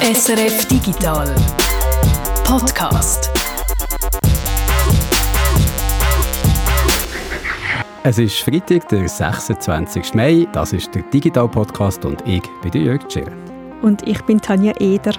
[0.00, 1.34] SRF Digital
[2.44, 3.32] Podcast.
[8.04, 10.14] Es ist Freitag, der 26.
[10.14, 10.46] Mai.
[10.52, 13.26] Das ist der Digital Podcast und ich bin der Jörg Tschirr.
[13.82, 15.14] Und ich bin Tanja Eder.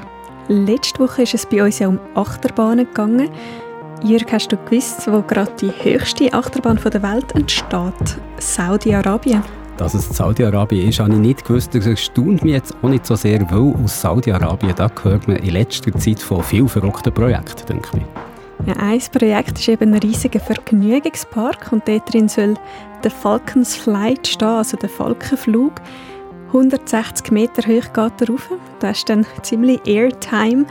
[0.48, 3.30] Letzte Woche ist es bei uns ja um Achterbahnen gegangen.
[4.02, 8.18] Jörg, hast du gewusst, wo gerade die höchste Achterbahn der Welt entsteht?
[8.38, 9.44] Saudi-Arabien.
[9.80, 11.74] Dass es Saudi-Arabien ist, habe ich nicht gewusst.
[11.74, 15.52] Das erstaunt mich jetzt auch nicht so sehr, weil aus Saudi-Arabien, da hört man in
[15.52, 18.68] letzter Zeit von vielen verrückten Projekten, denke ich.
[18.68, 22.56] Ja, ein Projekt ist eben ein riesiger Vergnügungspark und dort drin soll
[23.06, 25.76] der Falcons Flight stehen, also der Falkenflug.
[26.48, 28.50] 160 Meter hoch geht er rauf.
[28.80, 30.66] Da ist dann ziemlich Airtime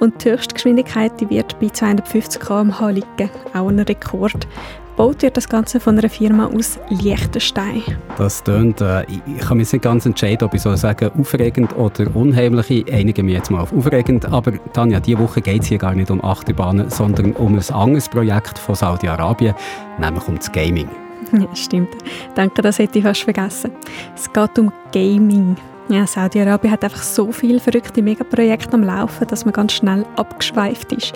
[0.00, 3.30] und die Höchstgeschwindigkeit die wird bei 250 km/h liegen.
[3.52, 4.48] Auch ein Rekord.
[4.96, 7.82] Gebaut wird das Ganze von einer Firma aus Liechtenstein.
[8.16, 12.06] Das tönt, äh, ich kann mich nicht ganz entscheiden, ob ich soll sagen aufregend oder
[12.16, 12.70] unheimlich.
[12.70, 14.24] Ich einige mich jetzt mal auf aufregend.
[14.32, 18.08] Aber Tanja, diese Woche geht es hier gar nicht um Achterbahnen, sondern um ein anderes
[18.08, 19.54] Projekt von Saudi-Arabien,
[19.98, 20.88] nämlich um das Gaming.
[21.32, 21.90] Ja, stimmt.
[22.34, 23.72] Danke, das hätte ich fast vergessen.
[24.14, 25.56] Es geht um Gaming.
[25.88, 30.92] Ja, Saudi-Arabien hat einfach so viele verrückte Megaprojekte am Laufen, dass man ganz schnell abgeschweift
[30.92, 31.12] ist.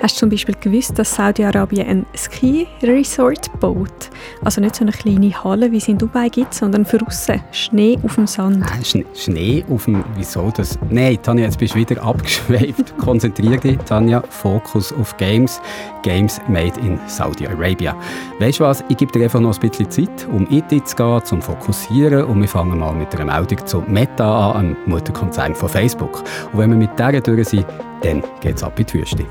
[0.00, 4.10] Hast du zum Beispiel gewusst, dass Saudi-Arabien ein Ski-Resort baut?
[4.44, 7.98] Also nicht so eine kleine Halle, wie es in Dubai gibt, sondern für aussen Schnee
[8.04, 8.64] auf dem Sand.
[8.64, 10.04] Ah, Sch Schnee auf dem...
[10.14, 10.78] Wieso das?
[10.88, 12.96] Nein, Tanja, jetzt bist du wieder abgeschweift.
[12.98, 14.22] Konzentriere dich, Tanja.
[14.30, 15.60] Fokus auf Games.
[16.02, 17.96] Games made in Saudi-Arabia.
[18.38, 18.84] Weißt du was?
[18.88, 22.24] Ich gebe dir einfach noch ein bisschen Zeit, um in dich zu gehen, zum Fokussieren.
[22.24, 26.22] Und wir fangen mal mit einer Meldung zu Meta an, einem Mutterkonzern von Facebook.
[26.52, 27.66] Und wenn wir mit der durch sind,
[28.02, 29.26] dann geht es ab in die Wüste.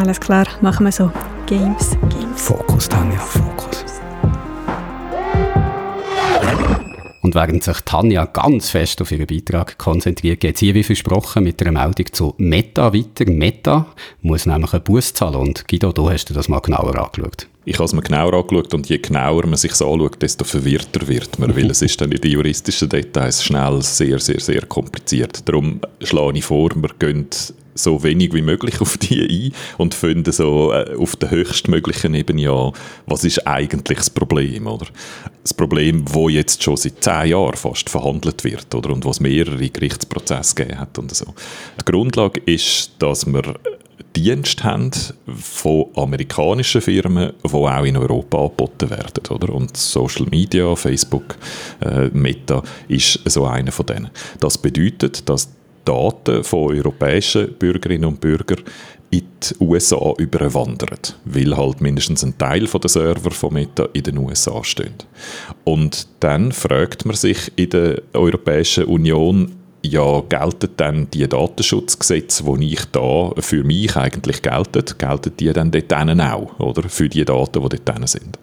[0.00, 1.10] Alles klar, machen wir so.
[1.46, 2.42] Games, Games.
[2.42, 3.82] Fokus, Tanja, Fokus.
[7.22, 11.44] Und während sich Tanja ganz fest auf ihren Beitrag konzentriert, geht es hier wie versprochen
[11.44, 13.30] mit einer Meldung zu Meta weiter.
[13.30, 13.86] Meta
[14.22, 15.36] muss nämlich einen Bus zahlen.
[15.36, 17.46] Und Guido, du hast dir das mal genauer angeschaut.
[17.64, 21.38] Ich habe es mir genauer angeschaut und je genauer man sich anschaut, desto verwirrter wird
[21.38, 25.48] man, weil es ist dann in den juristischen Details schnell sehr, sehr, sehr kompliziert.
[25.48, 27.28] Darum schlage ich vor, wir gehen
[27.74, 32.42] so wenig wie möglich auf die ein und finden so äh, auf der höchstmöglichen Ebene
[32.42, 32.72] ja,
[33.06, 34.86] was ist eigentlich das Problem, oder?
[35.42, 38.90] Das Problem, wo jetzt schon seit zehn Jahren fast verhandelt wird, oder?
[38.90, 41.32] Und was mehrere Gerichtsprozesse gegeben hat und so.
[41.80, 43.54] Die Grundlage ist, dass wir
[44.14, 44.90] Dienst haben
[45.26, 49.26] von amerikanischen Firmen, die auch in Europa angeboten werden.
[49.30, 49.54] Oder?
[49.54, 51.36] Und Social Media, Facebook,
[51.80, 54.10] äh, Meta ist so einer von denen.
[54.40, 55.50] Das bedeutet, dass
[55.84, 58.60] Daten von europäischen Bürgerinnen und Bürgern
[59.10, 64.18] in die USA überwandern, weil halt mindestens ein Teil der Server von Meta in den
[64.18, 64.94] USA stehen.
[65.64, 69.52] Und dann fragt man sich in der Europäischen Union,
[69.82, 75.70] ja, gelten dann die Datenschutzgesetze, die ich da für mich eigentlich gelten, gelten die dann
[75.70, 76.88] dort auch, oder?
[76.88, 78.38] Für die Daten, die dort sind.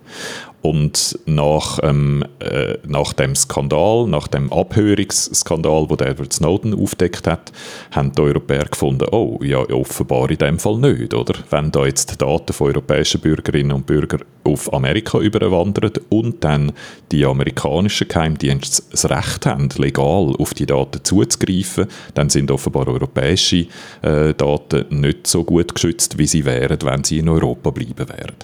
[0.61, 7.51] Und nach, ähm, äh, nach dem Skandal, nach dem Abhörungsskandal, den Edward Snowden aufdeckt hat,
[7.91, 11.33] haben die Europäer gefunden, oh, ja, offenbar in dem Fall nicht, oder?
[11.49, 16.71] Wenn da jetzt die Daten von europäischen Bürgerinnen und Bürgern auf Amerika überwandern und dann
[17.11, 23.67] die amerikanischen Geheimdienste das Recht haben, legal auf die Daten zuzugreifen, dann sind offenbar europäische
[24.01, 28.35] äh, Daten nicht so gut geschützt, wie sie wären, wenn sie in Europa bleiben wären.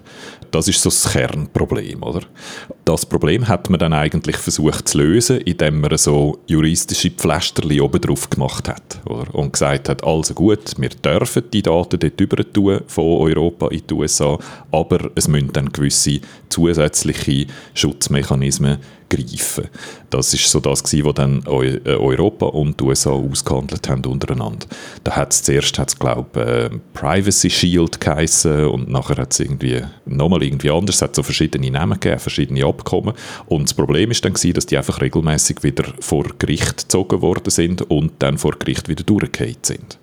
[0.51, 2.21] Das ist so das Kernproblem, oder?
[2.85, 8.01] Das Problem hat man dann eigentlich versucht zu lösen, indem man so juristische Pflasterli oben
[8.01, 9.33] drauf gemacht hat, oder?
[9.33, 13.81] Und gesagt hat, also gut, wir dürfen die Daten dort über tun von Europa in
[13.87, 14.37] die USA,
[14.71, 18.77] aber es müssen dann gewisse zusätzliche Schutzmechanismen
[19.09, 19.65] greifen.
[20.09, 24.65] Das ist so das was dann äh, Europa und die USA ausgehandelt haben untereinander.
[25.03, 29.81] Da hat es zuerst, hat's, glaube äh, Privacy Shield geheißen und nachher hat es irgendwie
[30.05, 33.13] nochmal irgendwie anders, hat so verschiedene Namen gegeben, verschiedene Abkommen
[33.47, 37.81] und das Problem ist dann dass die einfach regelmäßig wieder vor Gericht gezogen worden sind
[37.83, 39.99] und dann vor Gericht wieder durchgefallen sind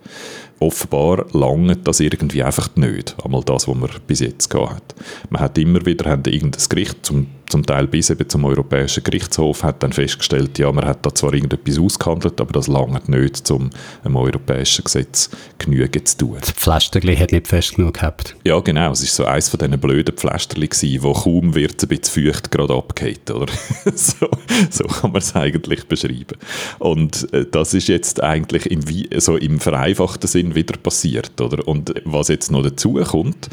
[0.62, 3.16] offenbar lange das irgendwie einfach nicht.
[3.22, 4.94] Einmal das, was man bis jetzt gehabt hat.
[5.30, 9.62] Man hat immer wieder haben irgendein Gericht, zum, zum Teil bis eben zum Europäischen Gerichtshof,
[9.62, 13.68] hat dann festgestellt, ja, man hat da zwar irgendetwas ausgehandelt, aber das lange nicht, um
[14.02, 15.28] einem europäischen Gesetz
[15.58, 16.36] Genüge zu tun.
[16.40, 18.34] Das Pflasterli hat nicht fest genug gehabt.
[18.44, 18.92] Ja, genau.
[18.92, 22.50] Es war so eines von diesen blöden Pflasterli gewesen, wo kaum wird ein bisschen feucht
[22.50, 23.52] gerade abgeht, oder?
[23.94, 24.28] so,
[24.70, 26.38] so kann man es eigentlich beschreiben.
[26.78, 28.80] Und äh, das ist jetzt eigentlich im,
[29.20, 31.38] so im vereinfachten Sinn wieder passiert.
[31.38, 31.68] Oder?
[31.68, 33.50] Und was jetzt noch dazu kommt,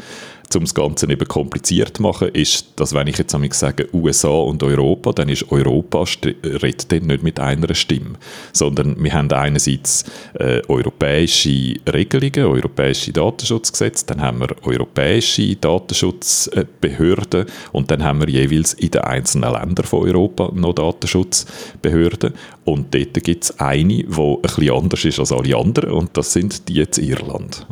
[0.56, 4.28] um das Ganze eben kompliziert zu machen, ist, dass wenn ich jetzt einmal sage USA
[4.28, 6.04] und Europa, dann ist Europa
[6.44, 8.12] redet dann nicht mit einer Stimme,
[8.52, 10.04] sondern wir haben einerseits
[10.34, 18.74] äh, europäische Regelungen, europäische Datenschutzgesetze, dann haben wir europäische Datenschutzbehörden und dann haben wir jeweils
[18.74, 22.34] in den einzelnen Ländern von Europa noch Datenschutzbehörden
[22.64, 26.32] und dort gibt es eine, die ein bisschen anders ist als alle anderen und das
[26.32, 27.66] sind die jetzt Irland.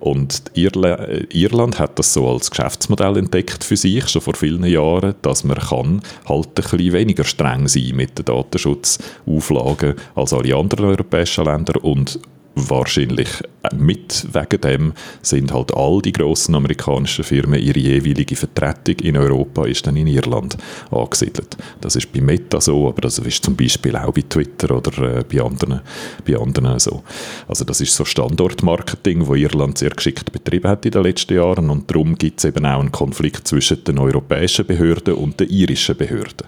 [0.00, 5.14] Und Irla Irland hat das so als Geschäftsmodell entdeckt für sich, schon vor vielen Jahren,
[5.22, 10.86] dass man kann halt ein bisschen weniger streng sein mit den Datenschutzauflagen als alle anderen
[10.86, 12.18] europäischen Länder und
[12.54, 13.28] wahrscheinlich
[13.74, 19.66] mit wegen dem sind halt all die grossen amerikanischen Firmen, ihre jeweilige Vertretung in Europa
[19.66, 20.56] ist dann in Irland
[20.90, 21.56] angesiedelt.
[21.80, 25.24] Das ist bei Meta so, aber das ist zum Beispiel auch bei Twitter oder äh,
[25.24, 25.80] bei, anderen,
[26.26, 27.02] bei anderen so.
[27.48, 31.70] Also das ist so Standortmarketing, wo Irland sehr geschickt betrieben hat in den letzten Jahren
[31.70, 35.96] und darum gibt es eben auch einen Konflikt zwischen den europäischen Behörden und den irischen
[35.96, 36.46] Behörden.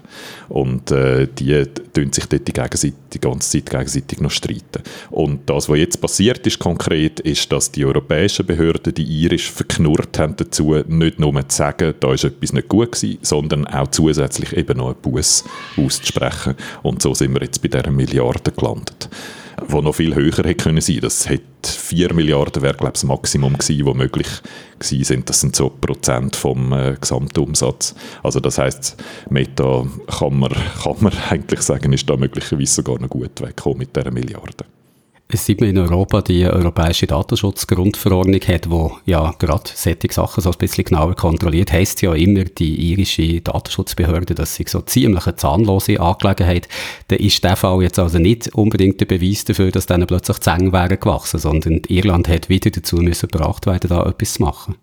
[0.49, 2.53] Und äh, die tun sich dort die,
[3.13, 4.83] die ganze Zeit gegenseitig noch streiten.
[5.09, 9.51] Und das, was jetzt jetzt passiert ist konkret, ist, dass die europäischen Behörden die irisch
[9.51, 13.87] verknurrt haben dazu, nicht nur zu sagen, da ist etwas nicht gut gewesen, sondern auch
[13.87, 15.43] zusätzlich eben noch einen Buß
[15.77, 16.55] auszusprechen.
[16.83, 19.09] Und so sind wir jetzt bei dieser Milliarde gelandet
[19.67, 20.99] wo noch viel höher hätte können sein.
[21.01, 24.27] Das hätte 4 Milliarden wäre, glaube ich, das Maximum gewesen, wo möglich
[24.79, 25.29] gewesen sind.
[25.29, 27.95] Das sind so Prozent vom äh, Gesamtumsatz.
[28.23, 28.97] Also das heißt,
[29.29, 29.85] Meta
[30.19, 30.51] kann man,
[30.83, 34.65] kann man eigentlich sagen, ist da möglicherweise sogar noch gut weggekommen mit dieser Milliarde.
[35.29, 40.51] Es sieht man in Europa die europäische Datenschutzgrundverordnung hat, wo ja gerade solche Sachen so
[40.51, 45.35] ein bisschen genauer kontrolliert, heisst ja immer die irische Datenschutzbehörde, dass sie so ziemlich eine
[45.35, 46.69] zahnlose Angelegenheit.
[47.09, 50.71] Da ist der Fall jetzt also nicht unbedingt der Beweis dafür, dass dann plötzlich Zähne
[50.71, 54.75] wären gewachsen, sondern Irland hat wieder dazu müssen gebracht werden, da etwas zu machen.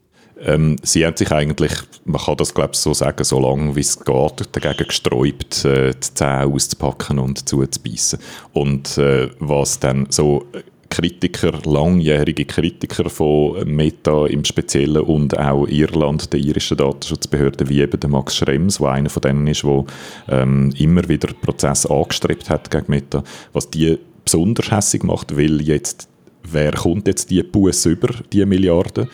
[0.44, 1.73] Ähm, sie haben sich eigentlich,
[2.05, 5.93] man kann das glaube ich so sagen, so lange wie es geht, dagegen gesträubt, äh,
[5.93, 8.19] die Zähne auszupacken und zuzubeissen.
[8.52, 10.46] Und äh, was dann so
[10.94, 17.99] Kritiker, langjährige Kritiker von Meta im Speziellen und auch Irland, der irischen Datenschutzbehörde, wie eben
[17.99, 19.85] der Max Schrems, der einer von denen ist, der
[20.29, 26.08] ähm, immer wieder Prozess angestrebt hat gegen Meta, was die besonders hässig macht, weil jetzt,
[26.44, 29.08] wer kommt jetzt die Buße über, die Milliarden?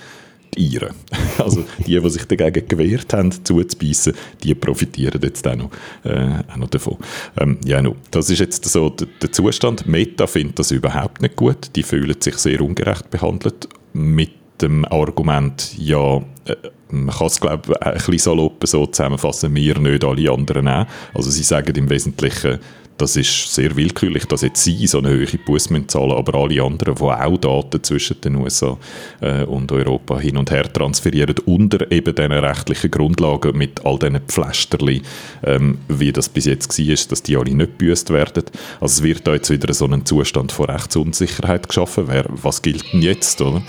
[0.57, 0.95] Iren.
[1.39, 4.13] Also die, die sich dagegen gewehrt haben, zuzubeissen,
[4.43, 5.71] die profitieren jetzt auch noch,
[6.05, 6.99] äh, auch noch davon.
[7.39, 7.97] Ähm, ja, no.
[8.11, 9.87] Das ist jetzt so der, der Zustand.
[9.87, 11.71] Meta findet das überhaupt nicht gut.
[11.77, 16.57] Die fühlen sich sehr ungerecht behandelt mit dem Argument, ja, äh,
[16.91, 20.87] man kann es, glaube ich, ein bisschen salopp so zusammenfassen, wir nicht, alle anderen auch.
[21.15, 22.59] Also sie sagen im Wesentlichen,
[23.01, 26.95] das ist sehr willkürlich, dass jetzt sie so eine hohe Buße zahlen, aber alle anderen,
[26.95, 28.77] die auch Daten zwischen den USA
[29.21, 34.21] äh, und Europa hin und her transferieren, unter eben diesen rechtlichen Grundlagen mit all diesen
[34.21, 35.03] Pflasterli,
[35.45, 38.45] ähm, wie das bis jetzt war, dass die alle nicht büßt werden.
[38.81, 42.05] Also es wird da jetzt wieder so ein Zustand von Rechtsunsicherheit geschaffen.
[42.09, 43.63] Wer, was gilt denn jetzt, oder?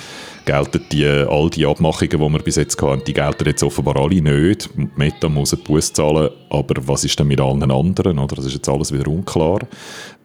[0.46, 4.22] Gelten die, all die Abmachungen, die wir bis jetzt hatten, die gelten jetzt offenbar alle
[4.22, 4.70] nicht.
[4.96, 8.20] Meta muss einen Buß zahlen, aber was ist denn mit allen anderen?
[8.20, 8.36] Oder?
[8.36, 9.60] Das ist jetzt alles wieder unklar.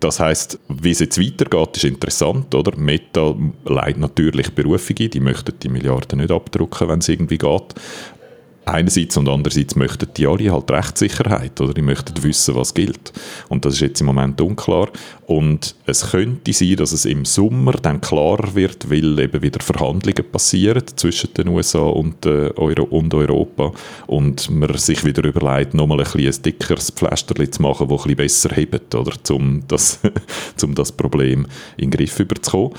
[0.00, 2.54] Das heißt, wie es jetzt weitergeht, ist interessant.
[2.54, 2.76] Oder?
[2.76, 3.34] Meta
[3.64, 7.74] leitet natürlich Berufungen, die möchten die Milliarden nicht abdrucken, wenn es irgendwie geht
[8.66, 13.12] einerseits und andererseits möchten die alle halt Rechtssicherheit oder die möchten wissen, was gilt.
[13.48, 14.88] Und das ist jetzt im Moment unklar.
[15.26, 20.30] Und es könnte sein, dass es im Sommer dann klarer wird, weil eben wieder Verhandlungen
[20.30, 23.72] passieren zwischen den USA und, äh, Euro und Europa
[24.08, 28.16] und man sich wieder überlegt, nochmal ein, ein dickeres Pflasterchen zu machen, das ein bisschen
[28.16, 30.00] besser hebt, oder, um das,
[30.74, 32.72] das Problem in den Griff überzukommen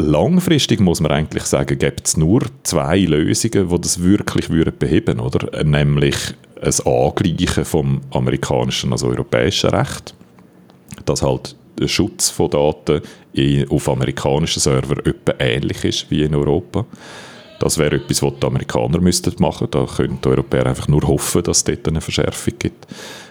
[0.00, 5.20] langfristig muss man eigentlich sagen, gibt es nur zwei Lösungen, die das wirklich würden beheben
[5.20, 5.62] oder?
[5.64, 6.16] Nämlich
[6.60, 10.14] ein Angleichen vom amerikanischen, also europäischen Recht,
[11.04, 13.02] dass halt der Schutz von Daten
[13.70, 16.84] auf amerikanischen Servern etwa ähnlich ist wie in Europa.
[17.58, 19.68] Das wäre etwas, was die Amerikaner müssten machen.
[19.70, 22.86] Da können die Europäer einfach nur hoffen, dass es dort eine Verschärfung gibt.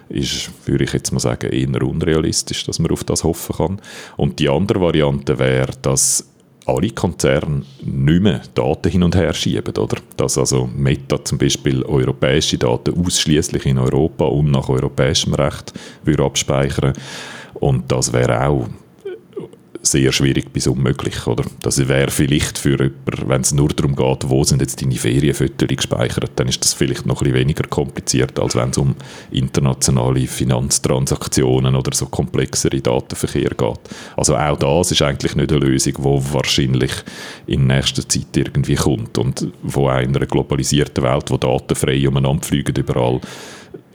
[0.07, 3.81] Ist, würde ich jetzt mal sagen, eher unrealistisch, dass man auf das hoffen kann.
[4.17, 6.28] Und die andere Variante wäre, dass
[6.69, 9.97] alle Konzerne nicht mehr Daten hin und her schieben, oder?
[10.17, 15.73] Dass also Meta zum Beispiel europäische Daten ausschließlich in Europa und nach europäischem Recht
[16.03, 16.93] würde abspeichern
[17.55, 18.67] und das wäre auch
[19.91, 21.25] sehr schwierig bis unmöglich.
[21.27, 21.43] Oder?
[21.61, 25.67] Das wäre vielleicht für jemanden, wenn es nur darum geht, wo sind jetzt deine Ferienfotos
[25.67, 28.95] gespeichert, dann ist das vielleicht noch ein weniger kompliziert, als wenn es um
[29.31, 33.79] internationale Finanztransaktionen oder so komplexere Datenverkehr geht.
[34.15, 36.91] Also auch das ist eigentlich nicht eine Lösung, die wahrscheinlich
[37.47, 42.43] in nächster Zeit irgendwie kommt und wo in einer globalisierten Welt, wo Daten frei umeinander
[42.43, 43.19] fliegen überall,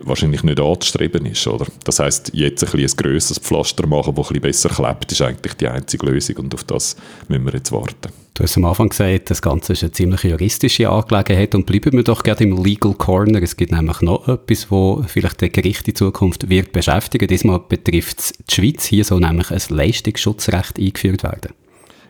[0.01, 1.47] wahrscheinlich nicht anzustreben ist.
[1.47, 1.67] Oder?
[1.85, 6.07] Das heißt, jetzt ein, ein grösseres Pflaster machen, das besser klebt, ist eigentlich die einzige
[6.07, 6.97] Lösung und auf das
[7.29, 8.13] müssen wir jetzt warten.
[8.37, 12.03] Du hast am Anfang gesagt, das Ganze ist eine ziemlich juristische Angelegenheit und bleiben wir
[12.03, 13.41] doch gerne im Legal Corner.
[13.41, 17.29] Es gibt nämlich noch etwas, wo vielleicht der Gericht in Zukunft wird beschäftigen.
[17.29, 18.87] Diesmal betrifft es die Schweiz.
[18.87, 21.53] Hier soll nämlich ein Leistungsschutzrecht eingeführt werden.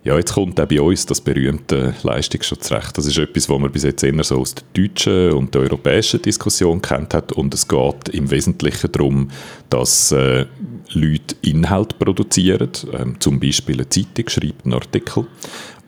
[0.05, 2.99] Ja, jetzt kommt auch bei uns das berühmte Leistungsschutzrecht.
[2.99, 6.21] Das ist etwas, was man bis jetzt eher so aus der deutschen und der europäischen
[6.21, 7.33] Diskussion kennt hat.
[7.33, 9.31] Und es geht im Wesentlichen darum,
[9.71, 10.45] dass äh,
[10.93, 15.27] Leute Inhalt produzieren, äh, zum Beispiel eine Zeitung schreibt einen Artikel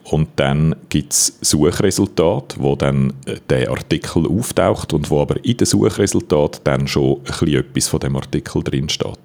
[0.09, 5.57] und dann gibt es Suchresultate, wo dann äh, der Artikel auftaucht und wo aber in
[5.57, 9.19] den Suchresultaten dann schon ein bisschen etwas von dem Artikel drin steht.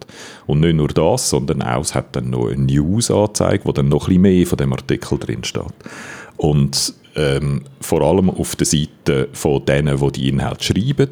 [0.47, 4.09] Und nicht nur das, sondern auch, es hat dann noch eine News-Anzeige, wo dann noch
[4.09, 5.73] ein bisschen mehr von dem Artikel drin steht.
[6.37, 11.11] Und ähm, vor allem auf der Seite von denen, die die Inhalte schreiben,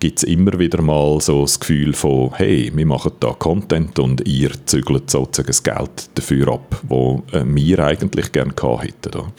[0.00, 4.26] gibt es immer wieder mal so das Gefühl von, hey, wir machen da Content und
[4.26, 9.32] ihr zügelt sozusagen das Geld dafür ab, wo äh, wir eigentlich gerne gehabt hätten.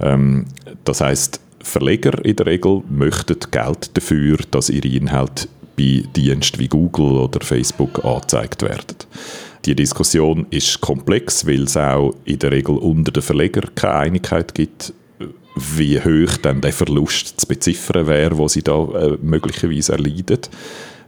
[0.00, 0.46] Ähm,
[0.84, 6.68] das heißt, Verleger in der Regel möchten Geld dafür, dass ihre Inhalte bei Diensten wie
[6.68, 8.96] Google oder Facebook angezeigt werden.
[9.64, 14.54] Die Diskussion ist komplex, weil es auch in der Regel unter den Verlegern keine Einigkeit
[14.54, 14.92] gibt,
[15.54, 20.40] wie hoch dann der Verlust zu beziffern wäre, wo sie da äh, möglicherweise erleiden,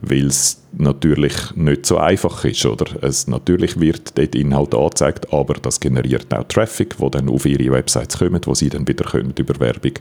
[0.03, 2.67] weil es natürlich nicht so einfach ist.
[2.67, 3.03] Oder?
[3.03, 7.73] Es, natürlich wird dort Inhalt angezeigt, aber das generiert auch Traffic, wo dann auf ihre
[7.73, 9.93] Websites kommt, wo sie dann wieder können über Werbung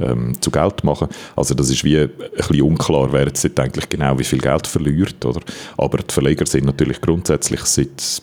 [0.00, 4.18] ähm, zu Geld machen Also das ist wie ein bisschen unklar, wer jetzt eigentlich genau
[4.18, 5.24] wie viel Geld verliert.
[5.24, 5.40] Oder?
[5.76, 8.22] Aber die Verleger sind natürlich grundsätzlich seit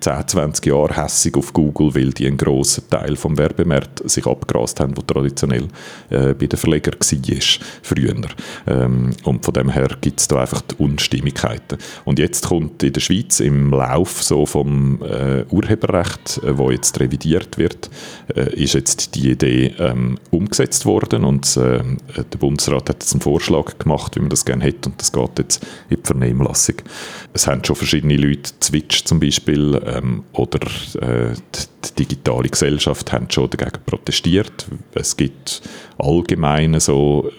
[0.00, 4.80] 10, 20 Jahren hässig auf Google, weil die einen grossen Teil vom Werbemarkt sich abgrast
[4.80, 5.68] haben, wo traditionell
[6.10, 8.14] äh, bei den Verlegern war, früher.
[8.66, 11.78] Ähm, und von dem her gibt es da einfach die Unstimmigkeit Möglichkeiten.
[12.04, 16.98] Und jetzt kommt in der Schweiz im Lauf so vom äh, Urheberrecht, äh, wo jetzt
[17.00, 17.90] revidiert wird,
[18.34, 21.80] äh, ist jetzt die Idee ähm, umgesetzt worden und äh,
[22.16, 25.38] der Bundesrat hat jetzt einen Vorschlag gemacht, wie man das gerne hätte und das geht
[25.38, 26.76] jetzt in die Vernehmlassung.
[27.32, 30.60] Es haben schon verschiedene Leute, Twitch zum Beispiel ähm, oder
[31.00, 31.34] äh,
[31.84, 34.66] die digitale Gesellschaft haben schon dagegen protestiert.
[34.94, 35.62] Es gibt
[35.98, 37.30] allgemeine so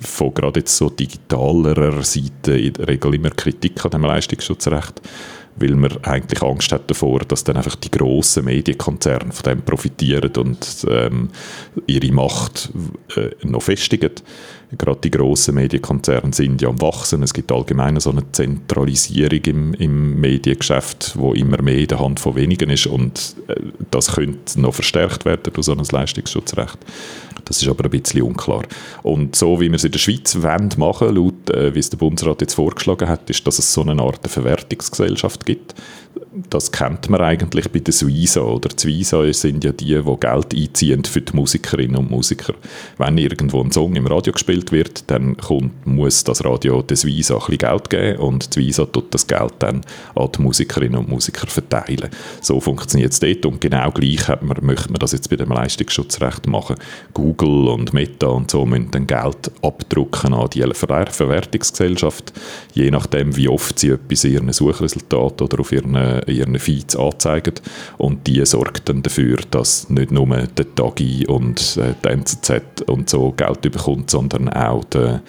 [0.00, 5.00] von gerade jetzt so digitalerer Seite in der Regel immer Kritik an dem Leistungsschutzrecht,
[5.56, 10.32] weil man eigentlich Angst hat davor, dass dann einfach die grossen Medienkonzerne von dem profitieren
[10.36, 11.30] und ähm,
[11.86, 12.70] ihre Macht
[13.16, 14.12] äh, noch festigen
[14.76, 17.22] gerade die grossen Medienkonzerne sind ja am Wachsen.
[17.22, 22.20] Es gibt allgemein so eine Zentralisierung im, im Mediengeschäft, wo immer mehr in der Hand
[22.20, 23.54] von wenigen ist und äh,
[23.90, 26.78] das könnte noch verstärkt werden durch so ein Leistungsschutzrecht.
[27.44, 28.62] Das ist aber ein bisschen unklar.
[29.02, 31.98] Und so wie wir es in der Schweiz wollen machen, laut äh, wie es der
[31.98, 35.74] Bundesrat jetzt vorgeschlagen hat, ist, dass es so eine Art Verwertungsgesellschaft gibt
[36.50, 38.40] das kennt man eigentlich bei der Suiza.
[38.40, 42.54] Oder die Suiza sind ja die, die Geld einziehen für die Musikerinnen und Musiker.
[42.98, 47.34] Wenn irgendwo ein Song im Radio gespielt wird, dann kommt, muss das Radio der Suiza
[47.34, 49.82] ein bisschen Geld geben und die Suiza tut das Geld dann
[50.14, 52.10] an die Musikerinnen und Musiker verteilen.
[52.40, 56.46] So funktioniert es dort und genau gleich man, möchte man das jetzt bei dem Leistungsschutzrecht
[56.46, 56.76] machen.
[57.12, 62.32] Google und Meta und so müssen dann Geld abdrucken an die Ver Verwertungsgesellschaft,
[62.72, 65.94] je nachdem, wie oft sie etwas in ihren Suchresultaten oder auf ihren
[66.26, 67.54] ihren Feeds anzeigen
[67.98, 73.10] und die sorgt dann dafür, dass nicht nur der Tagi und äh, die NZZ und
[73.10, 75.22] so Geld bekommt, sondern auch der,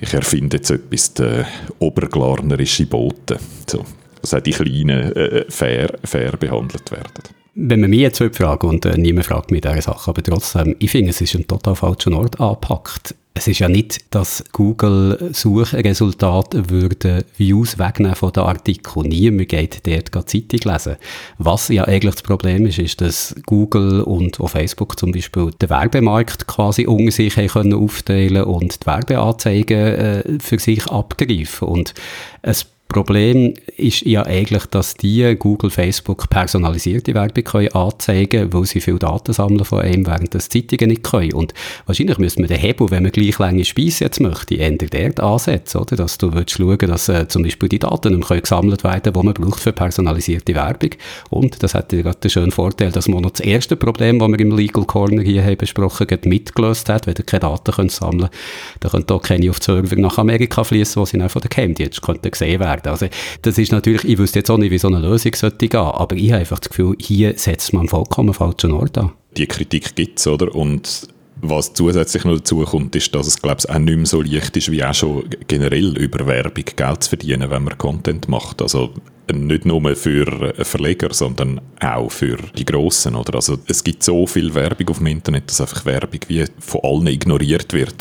[0.00, 1.46] ich erfinde jetzt etwas, der
[1.78, 3.38] oberglarnerische Bote.
[3.66, 3.84] So,
[4.20, 7.45] dass auch die Kleinen äh, fair, fair behandelt werden.
[7.58, 10.90] Wenn man mich jetzt fragen und äh, niemand fragt mich diese Sache, aber trotzdem, ich
[10.90, 16.70] finde, es ist ein total falscher Ort angepackt es ist ja nicht, dass Google Suchresultate
[16.70, 19.08] würde Views wegnehmen von den Artikeln.
[19.08, 20.96] Niemand geht dort Zeitung lesen.
[21.36, 25.68] Was ja eigentlich das Problem ist, ist, dass Google und auch Facebook zum Beispiel den
[25.68, 31.68] Werbemarkt quasi unter sich haben können aufteilen und die Werbeanzeigen äh, für sich abgreifen.
[31.68, 31.92] Und
[32.40, 32.66] es
[32.96, 38.80] Problem ist ja eigentlich, dass die Google, Facebook personalisierte Werbung können anzeigen können, weil sie
[38.80, 41.34] viel Daten sammeln von einem, während das Zeitungen nicht können.
[41.34, 41.52] Und
[41.84, 45.76] wahrscheinlich müsste man den Hebel, wenn man gleich lange Speise jetzt möchte, eher dort ansetzen,
[45.76, 45.94] oder?
[45.94, 49.24] Dass du willst schauen, dass äh, zum Beispiel die Daten nicht gesammelt werden können, die
[49.26, 50.90] man braucht für personalisierte Werbung.
[51.28, 54.28] Und das hat ja gerade den schönen Vorteil, dass man noch das erste Problem, das
[54.30, 57.92] wir im Legal Corner hier haben besprochen haben, mitgelöst hat, wenn ihr keine Daten könnt
[57.92, 58.32] sammeln könnt.
[58.80, 61.42] Dann könnt ihr auch keine auf die Server nach Amerika fließen, wo sie dann von
[61.42, 62.85] den Geheimdiensten könnten gesehen werden.
[62.86, 63.06] Also,
[63.42, 66.16] das ist natürlich, ich wüsste jetzt auch nicht, wie so eine Lösung sollte gehen, aber
[66.16, 69.12] ich habe einfach das Gefühl, hier setzt man vollkommen falschen Ort an.
[69.36, 70.54] Die Kritik gibt es, oder?
[70.54, 71.08] Und
[71.42, 74.56] was zusätzlich noch dazu kommt, ist, dass es glaube ich, auch nicht mehr so leicht
[74.56, 78.62] ist, wie auch schon generell über Werbung Geld zu verdienen, wenn man Content macht.
[78.62, 78.94] Also
[79.32, 83.16] nicht nur für Verleger, sondern auch für die Grossen.
[83.16, 83.34] Oder?
[83.34, 87.06] Also es gibt so viel Werbung auf dem Internet, dass einfach Werbung wie von allen
[87.08, 87.94] ignoriert wird.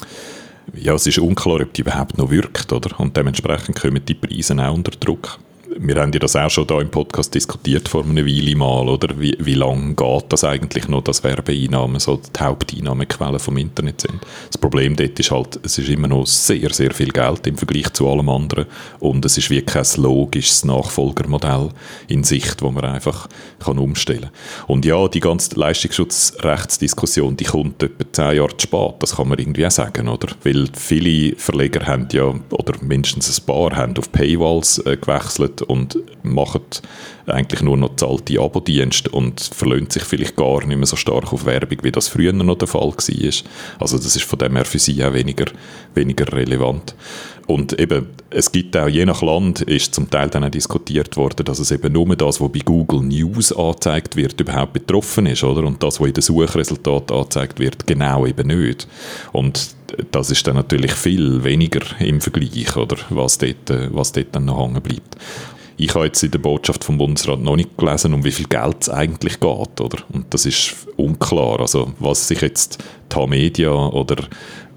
[0.74, 3.00] Ja, es ist unklar, ob die überhaupt noch wirkt, oder?
[3.00, 5.39] Und dementsprechend kommen die Preise auch unter Druck
[5.77, 9.20] wir haben ja das auch schon da im Podcast diskutiert vor einer Weile mal, oder?
[9.20, 14.22] Wie, wie lange geht das eigentlich noch, dass Werbeeinnahmen so die Haupteinnahmequellen vom Internet sind?
[14.48, 17.91] Das Problem dort ist halt, es ist immer noch sehr, sehr viel Geld im Vergleich
[17.91, 18.67] zu allem anderen
[19.00, 21.70] und es ist wie kein logisches Nachfolgermodell
[22.08, 23.27] in Sicht, wo man einfach
[23.60, 24.65] kann umstellen kann.
[24.67, 29.39] Und ja, die ganze Leistungsschutzrechtsdiskussion, die kommt etwa zehn Jahre zu spät, das kann man
[29.39, 30.29] irgendwie auch sagen, oder?
[30.44, 35.98] Weil viele Verleger haben ja, oder mindestens ein paar, haben auf Paywalls äh, gewechselt und
[36.24, 36.62] machen
[37.27, 41.45] eigentlich nur noch zahlte Abo-Dienste und verlöhnt sich vielleicht gar nicht mehr so stark auf
[41.45, 43.34] Werbung, wie das früher noch der Fall war.
[43.79, 45.45] Also das ist von dem her für sie auch weniger,
[45.93, 46.95] weniger relevant.
[47.48, 51.45] Und eben, es gibt auch, je nach Land ist zum Teil dann auch diskutiert worden,
[51.45, 55.63] dass es eben nur das, was bei Google News angezeigt wird, überhaupt betroffen ist, oder?
[55.63, 58.88] Und das, was in den Suchresultaten angezeigt wird, genau eben nicht.
[59.31, 59.75] Und
[60.12, 62.98] das ist dann natürlich viel weniger im Vergleich, oder?
[63.10, 65.15] Was dort, was dort dann noch hängen bleibt
[65.77, 68.77] ich habe jetzt in der Botschaft vom Bundesrat noch nicht gelesen, um wie viel Geld
[68.82, 69.98] es eigentlich geht, oder?
[70.13, 71.60] Und das ist unklar.
[71.60, 74.15] Also, was sich jetzt die Media oder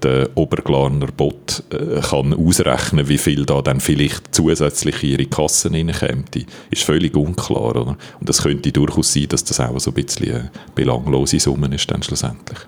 [0.03, 5.73] der Oberglarner Bot äh, kann ausrechnen, wie viel da dann vielleicht zusätzlich in ihre Kassen
[5.73, 6.25] reinkommen,
[6.71, 7.97] ist völlig unklar, oder?
[8.19, 11.89] Und es könnte durchaus sein, dass das auch so ein bisschen eine belanglose Summe ist
[11.91, 12.59] dann schlussendlich.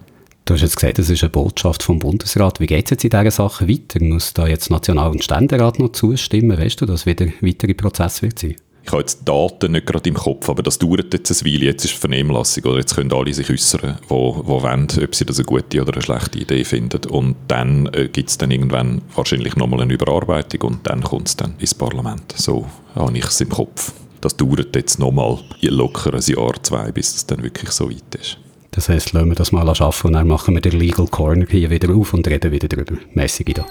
[0.52, 2.60] Du hast jetzt gesagt, das ist eine Botschaft vom Bundesrat.
[2.60, 4.04] Wie geht es jetzt in dieser Sache weiter?
[4.04, 6.58] Muss da jetzt National- und Ständerat noch zustimmen?
[6.58, 8.58] Weißt du, dass wieder ein weiterer Prozess wird sein?
[8.84, 11.68] Ich habe jetzt die Daten nicht gerade im Kopf, aber das dauert jetzt ein Weile.
[11.68, 15.38] Jetzt ist Vernehmlassung, oder jetzt können alle sich äußern, wo, wo wollen, ob sie das
[15.38, 17.10] eine gute oder eine schlechte Idee finden.
[17.10, 21.38] Und dann äh, gibt es dann irgendwann wahrscheinlich nochmal eine Überarbeitung und dann kommt es
[21.38, 22.34] dann ins Parlament.
[22.36, 23.94] So habe ich es im Kopf.
[24.20, 28.38] Das dauert jetzt nochmal locker ein Jahr, zwei, bis es dann wirklich so weit ist.
[28.72, 31.70] Das heisst, lassen wir das mal arbeiten und dann machen wir den Legal Corner hier
[31.70, 32.96] wieder auf und reden wieder darüber.
[33.14, 33.66] Merci, Guido.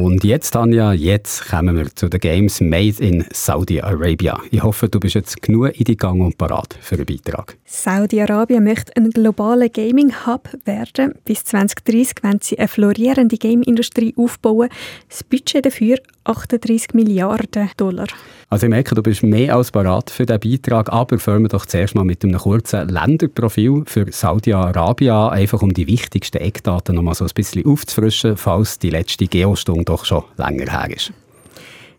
[0.00, 4.38] Und jetzt, Tanja, jetzt kommen wir zu den Games Made in Saudi Arabia.
[4.52, 7.56] Ich hoffe, du bist jetzt genug in die Gang und parat für einen Beitrag.
[7.64, 11.14] Saudi-Arabien möchte ein globaler Gaming-Hub werden.
[11.24, 14.68] Bis 2030 wollen sie eine florierende Game-Industrie aufbauen.
[15.08, 18.06] Das Budget dafür 38 Milliarden Dollar.
[18.50, 21.66] Also ich merke, du bist mehr als parat für diesen Beitrag, aber fangen wir doch
[21.66, 27.14] zuerst mal mit einem kurzen Länderprofil für Saudi-Arabien einfach um die wichtigsten Eckdaten noch mal
[27.14, 31.12] so ein bisschen aufzufrischen, falls die letzte Geostunde doch schon länger her ist.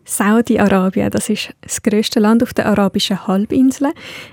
[0.04, 3.92] Saudi-Arabien, das ist das grösste Land auf der arabischen Halbinsel.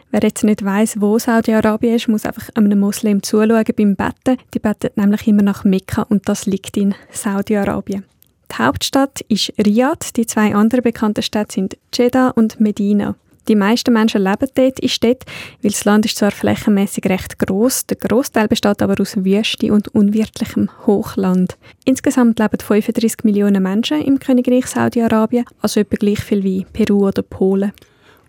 [0.10, 4.38] Wer jetzt nicht weiß, wo Saudi-Arabien ist, muss einfach einem Muslim zuschauen beim Betten.
[4.54, 8.06] Die beten nämlich immer nach Mekka und das liegt in Saudi-Arabien.
[8.52, 13.16] Die Hauptstadt ist Riyadh, die zwei anderen bekannten Städte sind Jeddah und Medina.
[13.48, 15.26] Die meisten Menschen leben dort in Städten,
[15.62, 19.88] weil das Land ist zwar flächenmäßig recht groß, der Großteil besteht aber aus Wüste und
[19.90, 21.58] unwirtlichem Hochland.
[21.86, 27.22] Insgesamt leben 35 Millionen Menschen im Königreich Saudi-Arabien, also etwa gleich viel wie Peru oder
[27.22, 27.72] Polen.